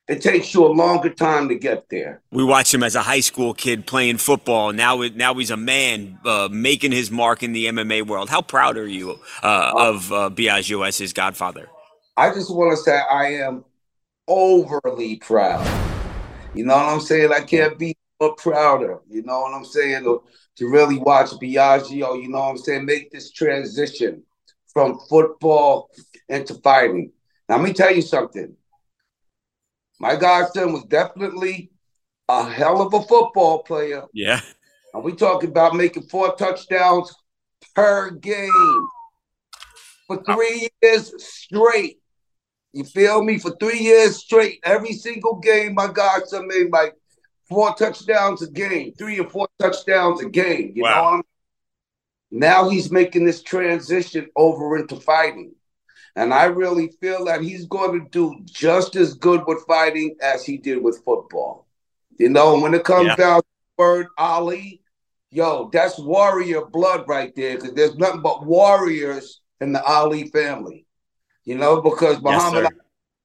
it 0.09 0.23
takes 0.23 0.55
you 0.55 0.65
a 0.65 0.69
longer 0.69 1.11
time 1.11 1.49
to 1.49 1.57
get 1.57 1.89
there. 1.89 2.21
We 2.31 2.45
watched 2.45 2.73
him 2.73 2.83
as 2.83 2.95
a 2.95 3.03
high 3.03 3.21
school 3.21 3.55
kid 3.55 3.87
playing 3.87 4.19
football. 4.19 4.73
Now, 4.73 5.03
now 5.15 5.35
he's 5.35 5.51
a 5.51 5.57
man 5.57 6.19
uh, 6.25 6.49
making 6.51 6.93
his 6.93 7.11
mark 7.11 7.43
in 7.43 7.53
the 7.53 7.67
MMA 7.67 8.07
world. 8.07 8.31
How 8.31 8.41
proud 8.41 8.77
are 8.77 8.87
you 8.87 9.19
uh, 9.43 9.73
of 9.77 10.13
uh, 10.13 10.31
Biaggio 10.31 10.87
as 10.87 10.97
his 10.97 11.13
godfather? 11.13 11.69
I 12.17 12.33
just 12.33 12.55
want 12.55 12.71
to 12.71 12.77
say 12.77 12.99
I 13.11 13.33
am 13.35 13.65
overly 14.29 15.17
proud. 15.17 15.67
You 16.55 16.65
know 16.65 16.77
what 16.77 16.87
I'm 16.87 17.01
saying? 17.01 17.33
I 17.33 17.41
can't 17.41 17.79
be 17.79 17.97
more 18.21 18.35
prouder. 18.37 19.01
You 19.09 19.23
know 19.23 19.41
what 19.41 19.55
I'm 19.55 19.65
saying? 19.65 20.05
To, 20.05 20.23
to 20.57 20.71
really 20.71 20.99
watch 20.99 21.31
Biaggio, 21.31 22.23
you 22.23 22.29
know 22.29 22.39
what 22.39 22.51
I'm 22.51 22.59
saying, 22.59 22.87
make 22.87 23.11
this 23.11 23.31
transition 23.31 24.23
from 24.73 24.99
football 25.09 25.91
into 26.29 26.55
fighting. 26.55 27.13
Now, 27.49 27.57
let 27.57 27.65
me 27.65 27.73
tell 27.73 27.95
you 27.95 28.03
something. 28.03 28.57
My 29.99 30.17
godson 30.17 30.73
was 30.73 30.85
definitely 30.85 31.71
a 32.29 32.45
hell 32.45 32.83
of 32.83 32.93
a 32.93 33.03
football 33.03 33.63
player. 33.63 34.05
Yeah. 34.13 34.41
And 34.93 35.03
we 35.05 35.15
talking 35.15 35.51
about 35.51 35.75
making 35.75 36.05
four 36.05 36.35
touchdowns 36.37 37.15
per 37.75 38.11
game 38.11 38.89
for 40.07 40.23
three 40.23 40.69
years 40.83 41.13
straight. 41.25 41.99
You 42.73 42.85
feel 42.85 43.23
me? 43.23 43.39
For 43.39 43.57
three 43.59 43.79
years 43.79 44.17
straight, 44.19 44.61
every 44.65 44.93
single 44.93 45.37
game, 45.37 45.75
my 45.75 45.89
godson 45.89 46.47
made 46.47 46.71
like 46.71 46.95
four 47.49 47.75
touchdowns 47.75 48.43
a 48.43 48.51
game, 48.51 48.93
three 48.99 49.19
or 49.19 49.29
four 49.29 49.49
touchdowns 49.59 50.21
a 50.21 50.29
game. 50.29 50.73
You 50.75 50.83
know 50.83 50.89
Wow. 50.91 51.05
what 51.05 51.15
I'm 51.15 51.23
now 52.33 52.69
he's 52.69 52.91
making 52.91 53.25
this 53.25 53.43
transition 53.43 54.29
over 54.37 54.77
into 54.77 54.97
fighting. 54.97 55.55
And 56.17 56.33
I 56.33 56.45
really 56.47 56.89
feel 57.01 57.27
that 57.27 57.43
he's 57.43 57.67
going 57.67 58.01
to 58.01 58.09
do 58.09 58.41
just 58.45 58.97
as 58.97 59.15
good 59.15 59.43
with 59.47 59.65
fighting 59.69 60.17
as 60.23 60.45
he 60.47 60.57
did 60.57 60.83
with 60.83 61.05
football. 61.05 61.67
You 62.19 62.31
know, 62.31 62.59
when 62.59 62.73
it 62.73 62.85
comes 62.85 63.09
Yeah. 63.09 63.17
down 63.17 63.41
to 63.43 63.47
the 63.77 63.83
word 63.83 64.07
Ali, 64.17 64.81
yo, 65.31 65.69
that's 65.71 65.99
warrior 65.99 66.65
blood 66.65 67.07
right 67.07 67.35
there 67.37 67.57
because 67.57 67.75
there's 67.75 67.97
nothing 67.97 68.23
but 68.23 68.47
warriors 68.47 69.43
in 69.61 69.73
the 69.73 69.85
Ali 69.85 70.29
family. 70.29 70.87
You 71.45 71.57
know, 71.57 71.83
because 71.83 72.21
Muhammad 72.23 72.65
is 72.65 72.71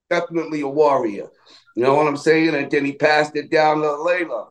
definitely 0.10 0.62
a 0.62 0.68
warrior. 0.68 1.30
You 1.76 1.84
know 1.84 1.96
what 1.96 2.08
I'm 2.08 2.18
saying? 2.18 2.54
And 2.54 2.70
then 2.70 2.84
he 2.84 2.92
passed 2.94 3.38
it 3.38 3.50
down 3.50 3.82
to 3.82 4.04
Laila. 4.04 4.50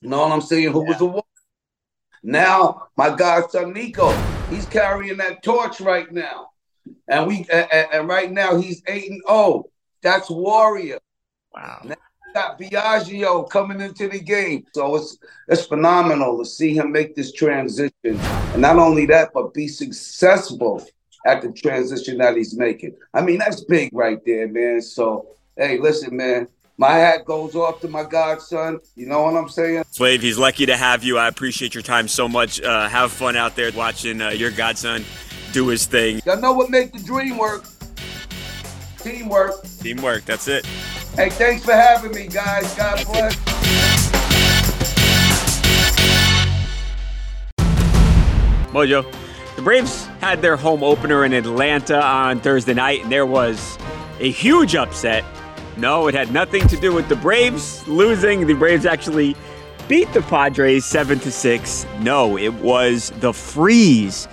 You 0.00 0.08
know 0.08 0.20
what 0.20 0.32
I'm 0.32 0.40
saying? 0.40 0.70
Who 0.70 0.84
was 0.84 1.00
a 1.00 1.04
warrior. 1.04 1.22
Now, 2.22 2.88
my 2.96 3.14
godson 3.14 3.72
Nico, 3.72 4.10
he's 4.50 4.66
carrying 4.66 5.16
that 5.18 5.42
torch 5.42 5.80
right 5.80 6.10
now. 6.12 6.50
And 7.08 7.26
we 7.26 7.46
and, 7.52 7.68
and- 7.92 8.08
right 8.08 8.30
now 8.30 8.56
he's 8.56 8.82
8 8.86 9.10
and 9.10 9.22
0. 9.28 9.64
That's 10.02 10.30
warrior. 10.30 10.98
Wow. 11.54 11.82
Got 12.34 12.60
Biaggio 12.60 13.48
coming 13.48 13.80
into 13.80 14.08
the 14.08 14.20
game. 14.20 14.66
So 14.74 14.96
it's 14.96 15.18
it's 15.48 15.66
phenomenal 15.66 16.38
to 16.38 16.44
see 16.44 16.74
him 16.76 16.92
make 16.92 17.14
this 17.16 17.32
transition. 17.32 17.92
And 18.04 18.60
not 18.60 18.78
only 18.78 19.06
that, 19.06 19.30
but 19.32 19.54
be 19.54 19.68
successful 19.68 20.86
at 21.26 21.42
the 21.42 21.50
transition 21.50 22.18
that 22.18 22.36
he's 22.36 22.56
making. 22.56 22.94
I 23.14 23.22
mean, 23.22 23.38
that's 23.38 23.64
big 23.64 23.90
right 23.92 24.20
there, 24.24 24.48
man. 24.48 24.82
So 24.82 25.28
hey, 25.56 25.78
listen, 25.78 26.16
man. 26.16 26.48
My 26.78 26.92
hat 26.92 27.24
goes 27.24 27.54
off 27.54 27.80
to 27.80 27.88
my 27.88 28.04
godson. 28.04 28.80
You 28.96 29.06
know 29.06 29.22
what 29.22 29.34
I'm 29.34 29.48
saying? 29.48 29.84
Flav, 29.84 30.20
he's 30.20 30.36
lucky 30.36 30.66
to 30.66 30.76
have 30.76 31.02
you. 31.02 31.16
I 31.16 31.26
appreciate 31.26 31.74
your 31.74 31.82
time 31.82 32.06
so 32.06 32.28
much. 32.28 32.60
Uh, 32.60 32.86
have 32.86 33.12
fun 33.12 33.34
out 33.34 33.56
there 33.56 33.72
watching 33.72 34.20
uh, 34.20 34.28
your 34.28 34.50
godson 34.50 35.06
do 35.56 35.68
his 35.68 35.86
thing. 35.86 36.20
Y'all 36.26 36.38
know 36.38 36.52
what 36.52 36.68
make 36.68 36.92
the 36.92 36.98
dream 36.98 37.38
work? 37.38 37.64
Teamwork. 38.98 39.54
Teamwork, 39.80 40.26
that's 40.26 40.48
it. 40.48 40.66
Hey, 41.14 41.30
thanks 41.30 41.64
for 41.64 41.72
having 41.72 42.10
me, 42.10 42.26
guys. 42.26 42.74
God 42.74 43.02
bless. 43.06 43.34
Mojo, 48.70 49.10
the 49.56 49.62
Braves 49.62 50.04
had 50.20 50.42
their 50.42 50.56
home 50.56 50.84
opener 50.84 51.24
in 51.24 51.32
Atlanta 51.32 52.04
on 52.04 52.38
Thursday 52.40 52.74
night, 52.74 53.04
and 53.04 53.10
there 53.10 53.24
was 53.24 53.78
a 54.20 54.30
huge 54.30 54.76
upset. 54.76 55.24
No, 55.78 56.06
it 56.06 56.14
had 56.14 56.30
nothing 56.34 56.68
to 56.68 56.76
do 56.76 56.92
with 56.92 57.08
the 57.08 57.16
Braves 57.16 57.88
losing. 57.88 58.46
The 58.46 58.52
Braves 58.52 58.84
actually 58.84 59.34
beat 59.88 60.12
the 60.12 60.20
Padres 60.20 60.84
7 60.84 61.18
to 61.20 61.32
6. 61.32 61.86
No, 62.00 62.36
it 62.36 62.52
was 62.52 63.10
the 63.20 63.32
Freeze. 63.32 64.28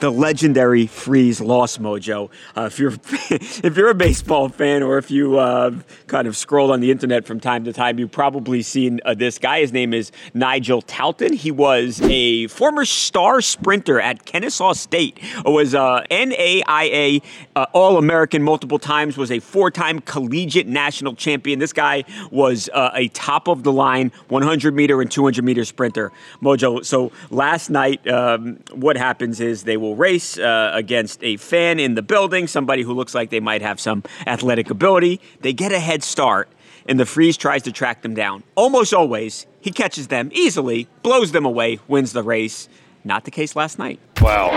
The 0.00 0.10
legendary 0.10 0.86
freeze 0.86 1.40
loss 1.40 1.78
mojo. 1.78 2.28
Uh, 2.56 2.62
if 2.62 2.78
you're 2.78 2.92
if 3.30 3.76
you're 3.76 3.88
a 3.88 3.94
baseball 3.94 4.48
fan 4.48 4.82
or 4.82 4.98
if 4.98 5.10
you 5.10 5.38
uh, 5.38 5.70
kind 6.08 6.28
of 6.28 6.36
scroll 6.36 6.72
on 6.72 6.80
the 6.80 6.90
internet 6.90 7.24
from 7.24 7.40
time 7.40 7.64
to 7.64 7.72
time, 7.72 7.98
you've 7.98 8.10
probably 8.10 8.60
seen 8.60 9.00
uh, 9.04 9.14
this 9.14 9.38
guy. 9.38 9.60
His 9.60 9.72
name 9.72 9.94
is 9.94 10.12
Nigel 10.34 10.82
Talton. 10.82 11.32
He 11.32 11.50
was 11.50 12.02
a 12.02 12.48
former 12.48 12.84
star 12.84 13.40
sprinter 13.40 14.00
at 14.00 14.26
Kennesaw 14.26 14.74
State. 14.74 15.20
Was 15.44 15.74
a 15.74 16.04
NAIA 16.10 17.22
uh, 17.56 17.66
All 17.72 17.96
American 17.96 18.42
multiple 18.42 18.78
times. 18.78 19.16
Was 19.16 19.30
a 19.30 19.38
four-time 19.40 20.00
collegiate 20.00 20.66
national 20.66 21.14
champion. 21.14 21.60
This 21.60 21.72
guy 21.72 22.04
was 22.30 22.68
uh, 22.74 22.90
a 22.94 23.08
top 23.08 23.48
of 23.48 23.62
the 23.62 23.72
line 23.72 24.12
100 24.28 24.74
meter 24.74 25.00
and 25.00 25.10
200 25.10 25.44
meter 25.44 25.64
sprinter. 25.64 26.12
Mojo. 26.42 26.84
So 26.84 27.12
last 27.30 27.70
night, 27.70 28.06
um, 28.08 28.58
what 28.72 28.96
happens 28.96 29.40
is 29.40 29.62
they 29.62 29.76
will 29.84 29.96
race 29.96 30.38
uh, 30.38 30.70
against 30.74 31.22
a 31.22 31.36
fan 31.36 31.78
in 31.78 31.94
the 31.94 32.02
building, 32.02 32.46
somebody 32.46 32.82
who 32.82 32.92
looks 32.92 33.14
like 33.14 33.30
they 33.30 33.40
might 33.40 33.62
have 33.62 33.78
some 33.78 34.02
athletic 34.26 34.70
ability. 34.70 35.20
They 35.40 35.52
get 35.52 35.72
a 35.72 35.78
head 35.78 36.02
start, 36.02 36.48
and 36.86 36.98
the 36.98 37.06
freeze 37.06 37.36
tries 37.36 37.62
to 37.62 37.72
track 37.72 38.02
them 38.02 38.14
down. 38.14 38.42
Almost 38.54 38.92
always, 38.94 39.46
he 39.60 39.70
catches 39.70 40.08
them 40.08 40.30
easily, 40.32 40.88
blows 41.02 41.32
them 41.32 41.44
away, 41.44 41.78
wins 41.88 42.12
the 42.12 42.22
race. 42.22 42.68
Not 43.06 43.24
the 43.24 43.30
case 43.30 43.54
last 43.54 43.78
night. 43.78 44.00
Wow. 44.22 44.48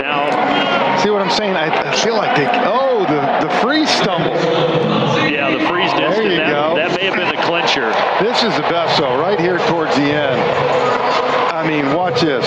Now, 0.00 0.96
See 1.02 1.10
what 1.10 1.20
I'm 1.20 1.30
saying? 1.30 1.54
I, 1.56 1.92
I 1.92 1.96
feel 1.96 2.14
like 2.16 2.36
they. 2.36 2.46
Oh, 2.64 3.00
the, 3.00 3.46
the 3.48 3.52
freeze 3.60 3.90
stumble. 3.90 4.30
yeah, 5.28 5.50
the 5.50 5.66
freeze 5.68 5.92
There 5.92 6.10
did 6.22 6.30
you 6.32 6.38
that. 6.38 6.48
go. 6.50 6.76
That 6.76 6.96
may 6.98 7.06
have 7.06 7.16
been 7.16 7.28
the 7.34 7.42
clincher. 7.42 7.90
This 8.22 8.42
is 8.44 8.54
the 8.56 8.62
best, 8.72 8.98
though, 8.98 9.18
right 9.20 9.38
here 9.40 9.58
towards 9.68 9.94
the 9.96 10.02
end. 10.02 10.40
I 11.52 11.66
mean, 11.68 11.94
watch 11.94 12.20
this. 12.22 12.46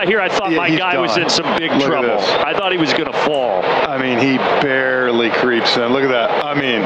Right 0.00 0.08
about 0.08 0.12
here, 0.12 0.20
I 0.22 0.28
thought 0.30 0.50
Yeah, 0.50 0.56
my 0.56 0.70
he's 0.70 0.78
guy 0.78 0.98
was 0.98 1.18
in 1.18 1.28
some 1.28 1.58
big 1.58 1.70
Look 1.72 1.82
trouble. 1.86 2.12
I 2.18 2.54
thought 2.54 2.72
he 2.72 2.78
was 2.78 2.90
going 2.94 3.12
to 3.12 3.18
fall. 3.18 3.62
I 3.62 3.98
mean, 4.00 4.18
he 4.18 4.38
barely 4.62 5.28
creeps 5.28 5.76
in. 5.76 5.92
Look 5.92 6.04
at 6.04 6.08
that. 6.08 6.42
I 6.42 6.54
mean, 6.54 6.80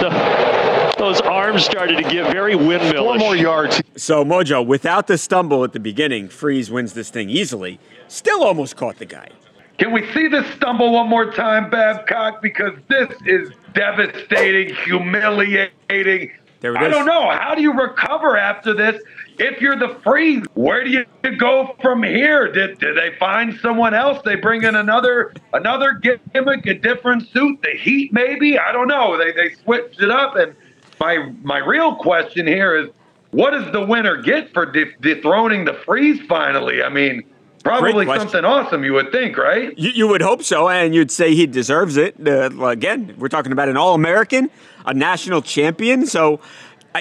The- 0.00 0.94
those 0.96 1.20
arms 1.20 1.62
started 1.62 1.98
to 1.98 2.02
get 2.04 2.32
very 2.32 2.54
four 2.54 2.62
windmillish. 2.62 3.18
more 3.18 3.36
yards. 3.36 3.82
So, 3.96 4.24
Mojo, 4.24 4.64
without 4.66 5.08
the 5.08 5.18
stumble 5.18 5.62
at 5.62 5.74
the 5.74 5.78
beginning, 5.78 6.28
Freeze 6.30 6.70
wins 6.70 6.94
this 6.94 7.10
thing 7.10 7.28
easily. 7.28 7.78
Still 8.08 8.42
almost 8.42 8.76
caught 8.76 8.96
the 8.96 9.04
guy. 9.04 9.28
Can 9.76 9.92
we 9.92 10.10
see 10.14 10.26
this 10.26 10.46
stumble 10.54 10.90
one 10.90 11.06
more 11.06 11.30
time, 11.30 11.68
Babcock? 11.68 12.40
Because 12.40 12.72
this 12.88 13.10
is 13.26 13.50
devastating, 13.74 14.74
humiliating. 14.86 16.32
There 16.60 16.72
it 16.74 16.78
I 16.78 16.88
don't 16.88 17.04
know. 17.06 17.28
How 17.30 17.54
do 17.54 17.60
you 17.60 17.72
recover 17.78 18.38
after 18.38 18.72
this? 18.72 19.00
If 19.38 19.60
you're 19.60 19.78
the 19.78 19.96
freeze, 20.02 20.44
where 20.54 20.82
do 20.82 20.90
you 20.90 21.04
go 21.36 21.76
from 21.80 22.02
here? 22.02 22.50
Did, 22.50 22.78
did 22.80 22.96
they 22.96 23.16
find 23.18 23.56
someone 23.60 23.94
else? 23.94 24.20
They 24.24 24.34
bring 24.34 24.64
in 24.64 24.74
another 24.74 25.32
another 25.52 25.92
gimmick, 25.92 26.66
a 26.66 26.74
different 26.74 27.28
suit, 27.28 27.62
the 27.62 27.70
heat 27.70 28.12
maybe? 28.12 28.58
I 28.58 28.72
don't 28.72 28.88
know. 28.88 29.16
They 29.16 29.32
they 29.32 29.54
switched 29.62 30.02
it 30.02 30.10
up. 30.10 30.34
And 30.36 30.54
my 30.98 31.32
my 31.42 31.58
real 31.58 31.94
question 31.96 32.46
here 32.46 32.76
is, 32.76 32.88
what 33.30 33.50
does 33.50 33.70
the 33.72 33.84
winner 33.84 34.20
get 34.22 34.52
for 34.52 34.66
de- 34.66 34.96
dethroning 35.00 35.64
the 35.64 35.74
freeze 35.74 36.20
finally? 36.26 36.82
I 36.82 36.88
mean, 36.88 37.22
probably 37.62 38.06
something 38.06 38.44
awesome, 38.44 38.82
you 38.82 38.94
would 38.94 39.12
think, 39.12 39.36
right? 39.36 39.76
You, 39.78 39.90
you 39.90 40.08
would 40.08 40.22
hope 40.22 40.42
so, 40.42 40.68
and 40.68 40.94
you'd 40.94 41.10
say 41.10 41.34
he 41.34 41.46
deserves 41.46 41.96
it. 41.96 42.16
Uh, 42.26 42.50
again, 42.66 43.14
we're 43.18 43.28
talking 43.28 43.52
about 43.52 43.68
an 43.68 43.76
All 43.76 43.94
American, 43.94 44.50
a 44.86 44.94
national 44.94 45.42
champion. 45.42 46.06
So 46.06 46.40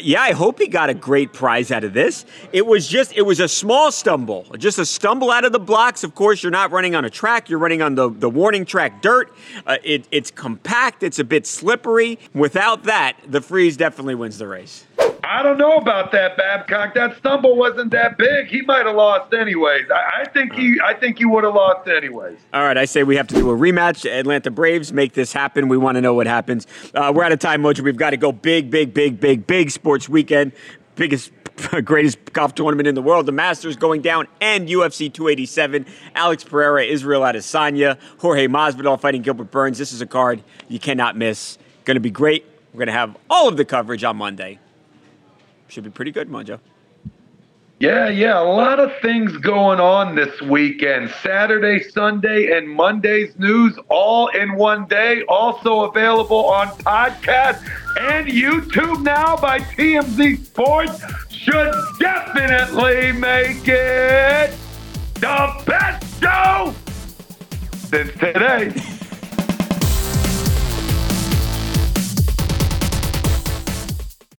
yeah, 0.02 0.22
I 0.22 0.32
hope 0.32 0.60
he 0.60 0.68
got 0.68 0.90
a 0.90 0.94
great 0.94 1.34
prize 1.34 1.72
out 1.72 1.84
of 1.84 1.94
this. 1.94 2.26
It 2.52 2.66
was 2.66 2.88
just, 2.88 3.16
it 3.16 3.24
was 3.24 3.40
a 3.40 3.48
small 3.48 3.92
stumble, 3.92 4.46
just 4.58 4.80
a 4.80 4.86
stumble 4.86 5.32
out 5.32 5.46
of 5.46 5.52
the 5.52 5.60
blocks. 5.60 6.04
Of 6.04 6.14
course, 6.14 6.44
you're 6.44 6.52
not 6.52 6.72
running 6.72 6.96
on 6.96 7.06
a 7.06 7.10
track, 7.10 7.50
you're 7.50 7.60
running 7.60 7.82
on 7.82 7.96
the, 7.96 8.10
the 8.10 8.30
warning 8.30 8.66
track 8.66 9.02
dirt. 9.02 9.34
Uh, 9.66 9.78
it, 9.84 10.08
it's 10.12 10.32
compact, 10.32 11.04
it's 11.04 11.20
a 11.20 11.24
bit 11.24 11.48
slippery. 11.48 12.20
Without 12.34 12.84
that, 12.84 13.18
the 13.28 13.42
freeze 13.42 13.78
definitely 13.78 14.16
wins 14.16 14.38
the 14.38 14.48
race. 14.48 14.86
I 15.30 15.44
don't 15.44 15.58
know 15.58 15.76
about 15.76 16.14
that, 16.14 16.38
Babcock. 16.38 16.94
That 16.96 17.18
stumble 17.18 17.58
wasn't 17.58 17.92
that 17.92 18.18
big. 18.18 18.48
He 18.48 18.62
might 18.62 18.86
have 18.86 18.96
lost 18.96 19.34
anyways. 19.34 19.86
I, 19.94 20.22
I 20.22 20.26
think 20.30 20.54
he, 20.54 20.80
I 20.82 20.94
think 20.94 21.18
he 21.18 21.26
would 21.26 21.44
have 21.44 21.54
lost 21.54 21.90
anyways. 21.90 22.38
All 22.54 22.64
right, 22.64 22.78
I 22.78 22.86
say 22.86 23.04
we 23.04 23.18
have 23.18 23.28
to 23.28 23.36
do 23.36 23.50
a 23.50 23.54
rematch. 23.54 24.10
Atlanta 24.10 24.50
Braves 24.50 24.94
make 24.94 25.14
this 25.14 25.34
happen. 25.34 25.68
We 25.68 25.78
want 25.78 25.96
to 25.96 26.02
know 26.02 26.14
what 26.14 26.28
happens. 26.28 26.66
Uh, 26.94 27.12
we're 27.14 27.24
out 27.24 27.34
of 27.34 27.40
time, 27.40 27.62
Mojo. 27.62 27.82
We've 27.82 27.98
got 27.98 28.12
to 28.12 28.18
go 28.18 28.32
big, 28.32 28.72
big, 28.72 28.94
big, 28.94 29.20
big, 29.20 29.46
big 29.46 29.70
sports 29.70 30.08
weekend. 30.08 30.54
Biggest 30.96 31.32
greatest 31.84 32.32
golf 32.32 32.56
tournament 32.56 32.88
in 32.88 32.96
the 32.96 33.02
world. 33.02 33.26
The 33.26 33.34
Masters 33.34 33.76
going 33.76 34.02
down 34.02 34.28
and 34.40 34.70
UFC 34.70 35.12
287. 35.12 35.86
Alex 36.16 36.46
Pereira, 36.46 36.86
Israel 36.86 37.22
Adesanya, 37.22 38.00
Jorge 38.20 38.48
Masvidal 38.48 39.00
fighting 39.00 39.24
Gilbert 39.24 39.52
Burns. 39.52 39.78
This 39.78 39.92
is 39.92 40.00
a 40.00 40.06
card 40.06 40.42
you 40.70 40.80
cannot 40.80 41.18
miss. 41.18 41.58
Going 41.84 41.96
to 41.96 42.02
be 42.02 42.12
great. 42.12 42.46
We're 42.72 42.80
going 42.80 42.88
to 42.88 42.94
have 42.94 43.18
all 43.30 43.50
of 43.50 43.58
the 43.58 43.66
coverage 43.66 44.06
on 44.06 44.16
Monday. 44.16 44.60
Should 45.68 45.84
be 45.84 45.90
pretty 45.90 46.12
good, 46.12 46.30
Mojo. 46.30 46.60
Yeah, 47.80 48.10
yeah, 48.10 48.42
a 48.42 48.42
lot 48.42 48.80
of 48.80 48.92
things 49.04 49.38
going 49.38 49.80
on 49.80 50.16
this 50.16 50.42
weekend. 50.42 51.12
Saturday, 51.22 51.84
Sunday, 51.84 52.58
and 52.58 52.68
Monday's 52.68 53.38
news 53.38 53.78
all 53.90 54.30
in 54.30 54.56
one 54.56 54.88
day. 54.88 55.22
Also 55.30 55.82
available 55.82 56.46
on 56.46 56.70
podcast 56.70 57.62
and 58.00 58.26
YouTube 58.28 59.04
now 59.04 59.38
by 59.38 59.60
TMZ 59.60 60.44
Sports. 60.44 61.04
Should 61.30 61.72
definitely 62.00 63.12
make 63.12 63.68
it 63.68 64.56
the 65.14 65.64
best 65.68 66.20
show 66.20 66.74
since 67.76 68.12
today. 68.14 68.97